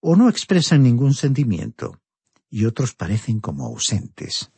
o 0.00 0.16
no 0.16 0.28
expresan 0.28 0.82
ningún 0.82 1.14
sentimiento, 1.14 2.00
y 2.50 2.64
otros 2.64 2.94
parecen 2.94 3.40
como 3.40 3.66
ausentes. 3.66 4.50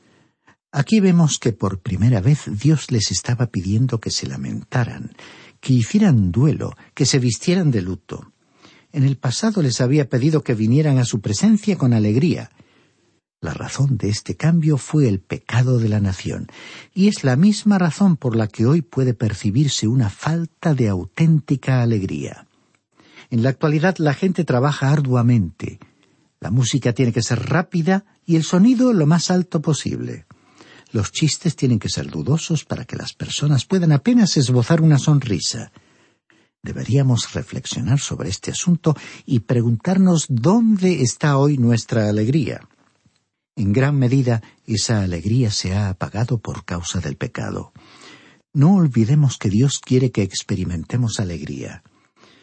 Aquí 0.73 0.99
vemos 0.99 1.39
que 1.39 1.53
por 1.53 1.81
primera 1.81 2.21
vez 2.21 2.43
Dios 2.47 2.91
les 2.91 3.13
estaba 3.13 3.47
pidiendo 3.47 4.01
que 4.01 4.11
se 4.11 4.27
lamentaran, 4.27 5.15
que 5.61 5.73
hicieran 5.73 6.33
duelo, 6.33 6.75
que 6.95 7.07
se 7.07 7.21
vistieran 7.21 7.71
de 7.71 7.83
luto. 7.83 8.33
En 8.91 9.05
el 9.05 9.17
pasado 9.17 9.63
les 9.63 9.81
había 9.81 10.09
pedido 10.09 10.43
que 10.43 10.55
vinieran 10.55 10.99
a 10.99 11.05
su 11.05 11.21
presencia 11.21 11.79
con 11.79 11.93
alegría, 11.93 12.51
la 13.45 13.53
razón 13.53 13.99
de 13.99 14.09
este 14.09 14.37
cambio 14.37 14.79
fue 14.79 15.07
el 15.07 15.21
pecado 15.21 15.79
de 15.79 15.89
la 15.91 16.01
nación, 16.01 16.49
y 16.95 17.09
es 17.09 17.25
la 17.25 17.37
misma 17.37 17.79
razón 17.79 18.17
por 18.17 18.37
la 18.37 18.49
que 18.49 18.65
hoy 18.65 18.81
puede 18.81 19.13
percibirse 19.13 19.87
una 19.87 20.09
falta 20.09 20.75
de 20.75 20.89
auténtica 20.89 21.83
alegría. 21.83 22.47
En 23.31 23.43
la 23.43 23.51
actualidad 23.51 23.97
la 23.99 24.15
gente 24.15 24.45
trabaja 24.45 24.91
arduamente. 24.91 25.79
La 26.41 26.51
música 26.51 26.93
tiene 26.95 27.13
que 27.13 27.23
ser 27.23 27.49
rápida 27.49 28.05
y 28.25 28.37
el 28.37 28.45
sonido 28.45 28.93
lo 28.93 29.07
más 29.07 29.31
alto 29.31 29.61
posible. 29.61 30.27
Los 30.91 31.13
chistes 31.13 31.55
tienen 31.55 31.79
que 31.79 31.89
ser 31.89 32.11
dudosos 32.11 32.65
para 32.65 32.85
que 32.85 32.97
las 32.97 33.13
personas 33.13 33.67
puedan 33.67 33.93
apenas 33.93 34.37
esbozar 34.37 34.81
una 34.81 34.99
sonrisa. 34.99 35.71
Deberíamos 36.63 37.33
reflexionar 37.35 37.99
sobre 37.99 38.31
este 38.31 38.53
asunto 38.53 38.97
y 39.27 39.41
preguntarnos 39.41 40.27
dónde 40.29 41.03
está 41.03 41.37
hoy 41.37 41.59
nuestra 41.59 42.09
alegría. 42.09 42.61
En 43.57 43.73
gran 43.73 43.97
medida 43.99 44.43
esa 44.67 45.03
alegría 45.03 45.51
se 45.51 45.75
ha 45.75 45.89
apagado 45.89 46.39
por 46.39 46.65
causa 46.65 47.01
del 47.01 47.17
pecado. 47.17 47.73
No 48.53 48.75
olvidemos 48.75 49.39
que 49.39 49.51
Dios 49.51 49.79
quiere 49.79 50.11
que 50.11 50.23
experimentemos 50.23 51.21
alegría. 51.21 51.83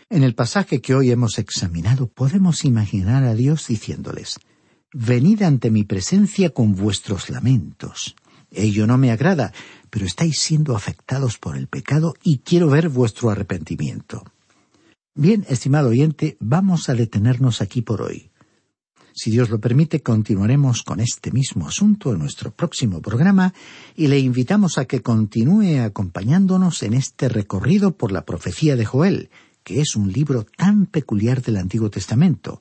En 0.10 0.24
el 0.24 0.36
pasaje 0.36 0.82
que 0.82 0.96
hoy 0.96 1.12
hemos 1.12 1.38
examinado 1.38 2.08
podemos 2.08 2.66
imaginar 2.66 3.24
a 3.24 3.34
Dios 3.34 3.68
diciéndoles 3.68 4.40
Venid 4.94 5.42
ante 5.44 5.72
mi 5.72 5.86
presencia 5.86 6.50
con 6.50 6.76
vuestros 6.76 7.30
lamentos. 7.30 8.16
Ello 8.50 8.86
no 8.86 8.98
me 8.98 9.12
agrada, 9.12 9.54
pero 9.90 10.06
estáis 10.06 10.40
siendo 10.40 10.76
afectados 10.76 11.38
por 11.38 11.56
el 11.56 11.68
pecado 11.68 12.14
y 12.24 12.40
quiero 12.40 12.70
ver 12.70 12.90
vuestro 12.90 13.30
arrepentimiento. 13.30 14.26
Bien, 15.16 15.46
estimado 15.48 15.90
oyente, 15.90 16.36
vamos 16.42 16.90
a 16.90 16.94
detenernos 16.94 17.62
aquí 17.62 17.82
por 17.82 18.02
hoy. 18.02 18.31
Si 19.14 19.30
Dios 19.30 19.50
lo 19.50 19.60
permite, 19.60 20.02
continuaremos 20.02 20.84
con 20.84 21.00
este 21.00 21.32
mismo 21.32 21.68
asunto 21.68 22.14
en 22.14 22.20
nuestro 22.20 22.52
próximo 22.52 23.02
programa 23.02 23.54
y 23.96 24.08
le 24.08 24.20
invitamos 24.20 24.78
a 24.78 24.86
que 24.86 25.02
continúe 25.02 25.82
acompañándonos 25.84 26.84
en 26.84 26.94
este 26.94 27.28
recorrido 27.28 27.96
por 27.98 28.12
la 28.12 28.26
profecía 28.26 28.76
de 28.76 28.86
Joel, 28.86 29.30
que 29.64 29.82
es 29.82 29.96
un 29.96 30.12
libro 30.12 30.46
tan 30.58 30.86
peculiar 30.86 31.42
del 31.42 31.58
Antiguo 31.58 31.90
Testamento, 31.90 32.60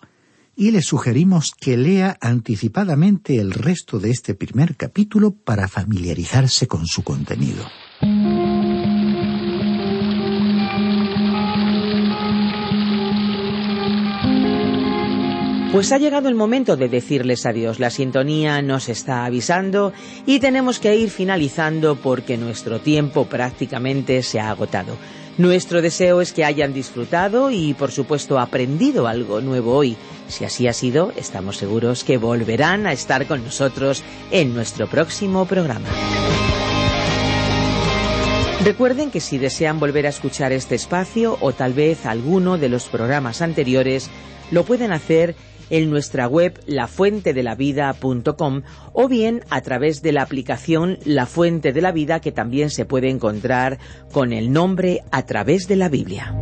y 0.57 0.73
le 0.73 0.83
sugerimos 0.83 1.53
que 1.59 1.77
lea 1.77 2.19
anticipadamente 2.21 3.37
el 3.37 3.53
resto 3.53 3.99
de 3.99 4.11
este 4.11 4.35
primer 4.35 4.77
capítulo 4.77 5.33
para 5.33 5.69
familiarizarse 5.69 6.67
con 6.67 6.87
su 6.87 7.03
contenido. 7.03 7.65
Pues 15.73 15.93
ha 15.93 15.99
llegado 15.99 16.29
el 16.29 16.35
momento 16.35 16.77
de 16.77 16.89
decirles 16.89 17.47
adiós. 17.47 17.79
La 17.79 17.91
sintonía 17.91 18.61
nos 18.61 18.89
está 18.89 19.25
avisando 19.25 19.93
y 20.27 20.41
tenemos 20.41 20.81
que 20.81 20.97
ir 20.97 21.11
finalizando 21.11 21.95
porque 21.95 22.37
nuestro 22.37 22.81
tiempo 22.81 23.27
prácticamente 23.27 24.25
se 24.25 24.41
ha 24.41 24.51
agotado. 24.51 24.97
Nuestro 25.39 25.81
deseo 25.81 26.21
es 26.21 26.33
que 26.33 26.45
hayan 26.45 26.75
disfrutado 26.75 27.53
y, 27.53 27.75
por 27.75 27.93
supuesto, 27.93 28.41
aprendido 28.41 29.07
algo 29.07 29.41
nuevo 29.41 29.77
hoy. 29.77 29.97
Si 30.27 30.45
así 30.45 30.67
ha 30.67 30.73
sido, 30.73 31.13
estamos 31.17 31.59
seguros 31.59 32.03
que 32.03 32.19
volverán 32.19 32.89
a 32.89 32.93
estar 32.93 33.29
con 33.29 33.45
nosotros 33.45 34.03
en 34.33 34.53
nuestro 34.53 34.89
próximo 34.89 35.47
programa. 35.47 35.89
Recuerden 38.65 39.13
que 39.13 39.21
si 39.21 39.39
desean 39.39 39.79
volver 39.79 40.07
a 40.07 40.11
escuchar 40.11 40.51
este 40.51 40.75
espacio 40.75 41.39
o 41.41 41.53
tal 41.53 41.75
vez 41.75 42.07
alguno 42.07 42.59
de 42.59 42.69
los 42.69 42.89
programas 42.89 43.41
anteriores, 43.41 44.11
lo 44.51 44.65
pueden 44.65 44.93
hacer 44.93 45.37
en 45.71 45.91
nuestra 45.91 46.29
web 46.29 46.61
lafuentedelavida.com 46.67 48.63
o 48.93 49.09
bien 49.09 49.43
a 49.49 49.61
través 49.63 50.03
de 50.03 50.13
la 50.13 50.23
aplicación 50.23 50.99
La 51.05 51.27
Fuente 51.27 51.73
de 51.73 51.81
la 51.81 51.93
Vida 51.93 52.21
que 52.21 52.33
también 52.33 52.71
se 52.71 52.85
puede 52.85 53.09
encontrar 53.09 53.79
con 54.13 54.33
el 54.33 54.53
nombre 54.53 55.03
a 55.11 55.25
través 55.25 55.67
de 55.69 55.77
la 55.77 55.89
Biblia. 55.89 56.35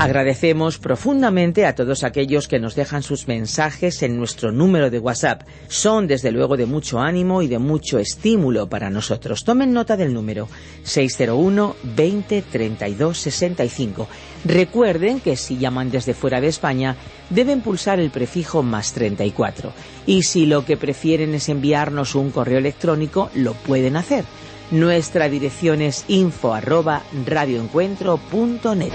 Agradecemos 0.00 0.78
profundamente 0.78 1.66
a 1.66 1.74
todos 1.74 2.04
aquellos 2.04 2.48
que 2.48 2.58
nos 2.58 2.74
dejan 2.74 3.02
sus 3.02 3.28
mensajes 3.28 4.02
en 4.02 4.16
nuestro 4.16 4.50
número 4.50 4.88
de 4.88 4.98
WhatsApp. 4.98 5.42
Son 5.68 6.06
desde 6.06 6.32
luego 6.32 6.56
de 6.56 6.64
mucho 6.64 7.00
ánimo 7.00 7.42
y 7.42 7.48
de 7.48 7.58
mucho 7.58 7.98
estímulo 7.98 8.66
para 8.66 8.88
nosotros. 8.88 9.44
Tomen 9.44 9.74
nota 9.74 9.98
del 9.98 10.14
número 10.14 10.48
601 10.84 11.76
20 11.82 12.40
32 12.40 13.18
65. 13.18 14.08
Recuerden 14.46 15.20
que 15.20 15.36
si 15.36 15.58
llaman 15.58 15.90
desde 15.90 16.14
fuera 16.14 16.40
de 16.40 16.48
España 16.48 16.96
deben 17.28 17.60
pulsar 17.60 18.00
el 18.00 18.08
prefijo 18.08 18.62
más 18.62 18.94
34. 18.94 19.70
Y 20.06 20.22
si 20.22 20.46
lo 20.46 20.64
que 20.64 20.78
prefieren 20.78 21.34
es 21.34 21.50
enviarnos 21.50 22.14
un 22.14 22.30
correo 22.30 22.56
electrónico, 22.56 23.28
lo 23.34 23.52
pueden 23.52 23.96
hacer. 23.96 24.24
Nuestra 24.70 25.28
dirección 25.28 25.82
es 25.82 26.06
info 26.08 26.54
arroba 26.54 27.02
radioencuentro.net. 27.26 28.92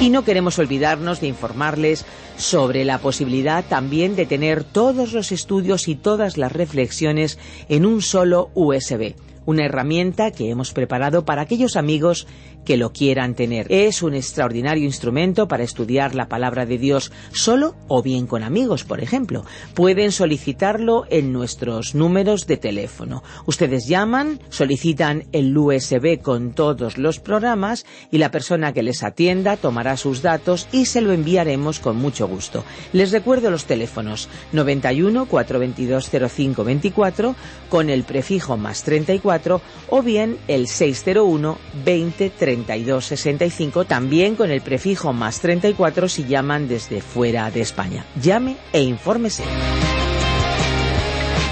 Y 0.00 0.10
no 0.10 0.22
queremos 0.22 0.58
olvidarnos 0.60 1.20
de 1.20 1.26
informarles 1.26 2.06
sobre 2.36 2.84
la 2.84 3.00
posibilidad 3.00 3.64
también 3.66 4.14
de 4.14 4.26
tener 4.26 4.62
todos 4.62 5.12
los 5.12 5.32
estudios 5.32 5.88
y 5.88 5.96
todas 5.96 6.36
las 6.36 6.52
reflexiones 6.52 7.38
en 7.68 7.84
un 7.84 8.00
solo 8.00 8.50
USB 8.54 9.14
una 9.48 9.64
herramienta 9.64 10.30
que 10.30 10.50
hemos 10.50 10.74
preparado 10.74 11.24
para 11.24 11.40
aquellos 11.40 11.76
amigos 11.76 12.26
que 12.68 12.76
lo 12.76 12.92
quieran 12.92 13.34
tener. 13.34 13.64
Es 13.70 14.02
un 14.02 14.14
extraordinario 14.14 14.84
instrumento 14.84 15.48
para 15.48 15.64
estudiar 15.64 16.14
la 16.14 16.28
palabra 16.28 16.66
de 16.66 16.76
Dios 16.76 17.10
solo 17.32 17.74
o 17.88 18.02
bien 18.02 18.26
con 18.26 18.42
amigos, 18.42 18.84
por 18.84 19.02
ejemplo. 19.02 19.46
Pueden 19.72 20.12
solicitarlo 20.12 21.06
en 21.08 21.32
nuestros 21.32 21.94
números 21.94 22.46
de 22.46 22.58
teléfono. 22.58 23.22
Ustedes 23.46 23.88
llaman, 23.88 24.38
solicitan 24.50 25.24
el 25.32 25.56
USB 25.56 26.20
con 26.20 26.52
todos 26.52 26.98
los 26.98 27.20
programas 27.20 27.86
y 28.10 28.18
la 28.18 28.30
persona 28.30 28.74
que 28.74 28.82
les 28.82 29.02
atienda 29.02 29.56
tomará 29.56 29.96
sus 29.96 30.20
datos 30.20 30.68
y 30.70 30.84
se 30.84 31.00
lo 31.00 31.12
enviaremos 31.12 31.80
con 31.80 31.96
mucho 31.96 32.28
gusto. 32.28 32.66
Les 32.92 33.12
recuerdo 33.12 33.50
los 33.50 33.64
teléfonos 33.64 34.28
91 34.52 35.24
422 35.24 36.10
0524 36.10 37.34
con 37.70 37.88
el 37.88 38.02
prefijo 38.02 38.58
más 38.58 38.82
34 38.82 39.62
o 39.88 40.02
bien 40.02 40.36
el 40.48 40.68
601 40.68 41.56
20 41.86 42.28
3265, 42.64 43.84
también 43.84 44.36
con 44.36 44.50
el 44.50 44.60
prefijo 44.60 45.12
más 45.12 45.40
34 45.40 46.08
si 46.08 46.24
llaman 46.24 46.68
desde 46.68 47.00
fuera 47.00 47.50
de 47.50 47.60
España. 47.60 48.04
Llame 48.20 48.56
e 48.72 48.82
infórmese. 48.82 49.44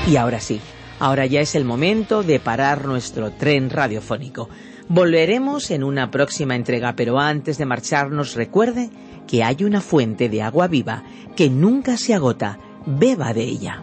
Y 0.09 0.17
ahora 0.17 0.41
sí, 0.41 0.61
ahora 1.01 1.27
ya 1.27 1.41
es 1.41 1.55
el 1.55 1.65
momento 1.65 2.23
de 2.23 2.39
parar 2.39 2.85
nuestro 2.85 3.33
tren 3.33 3.71
radiofónico. 3.71 4.49
Volveremos 4.89 5.73
en 5.73 5.83
una 5.83 6.11
próxima 6.13 6.55
entrega, 6.55 6.95
pero 6.95 7.19
antes 7.19 7.59
de 7.59 7.67
marcharnos 7.67 8.35
recuerde 8.35 8.91
que 9.27 9.43
hay 9.43 9.65
una 9.65 9.81
fuente 9.81 10.29
de 10.29 10.43
agua 10.43 10.69
viva 10.69 11.03
que 11.35 11.51
nunca 11.51 11.97
se 11.97 12.15
agota. 12.15 12.59
Beba 12.87 13.35
de 13.35 13.43
ella. 13.43 13.83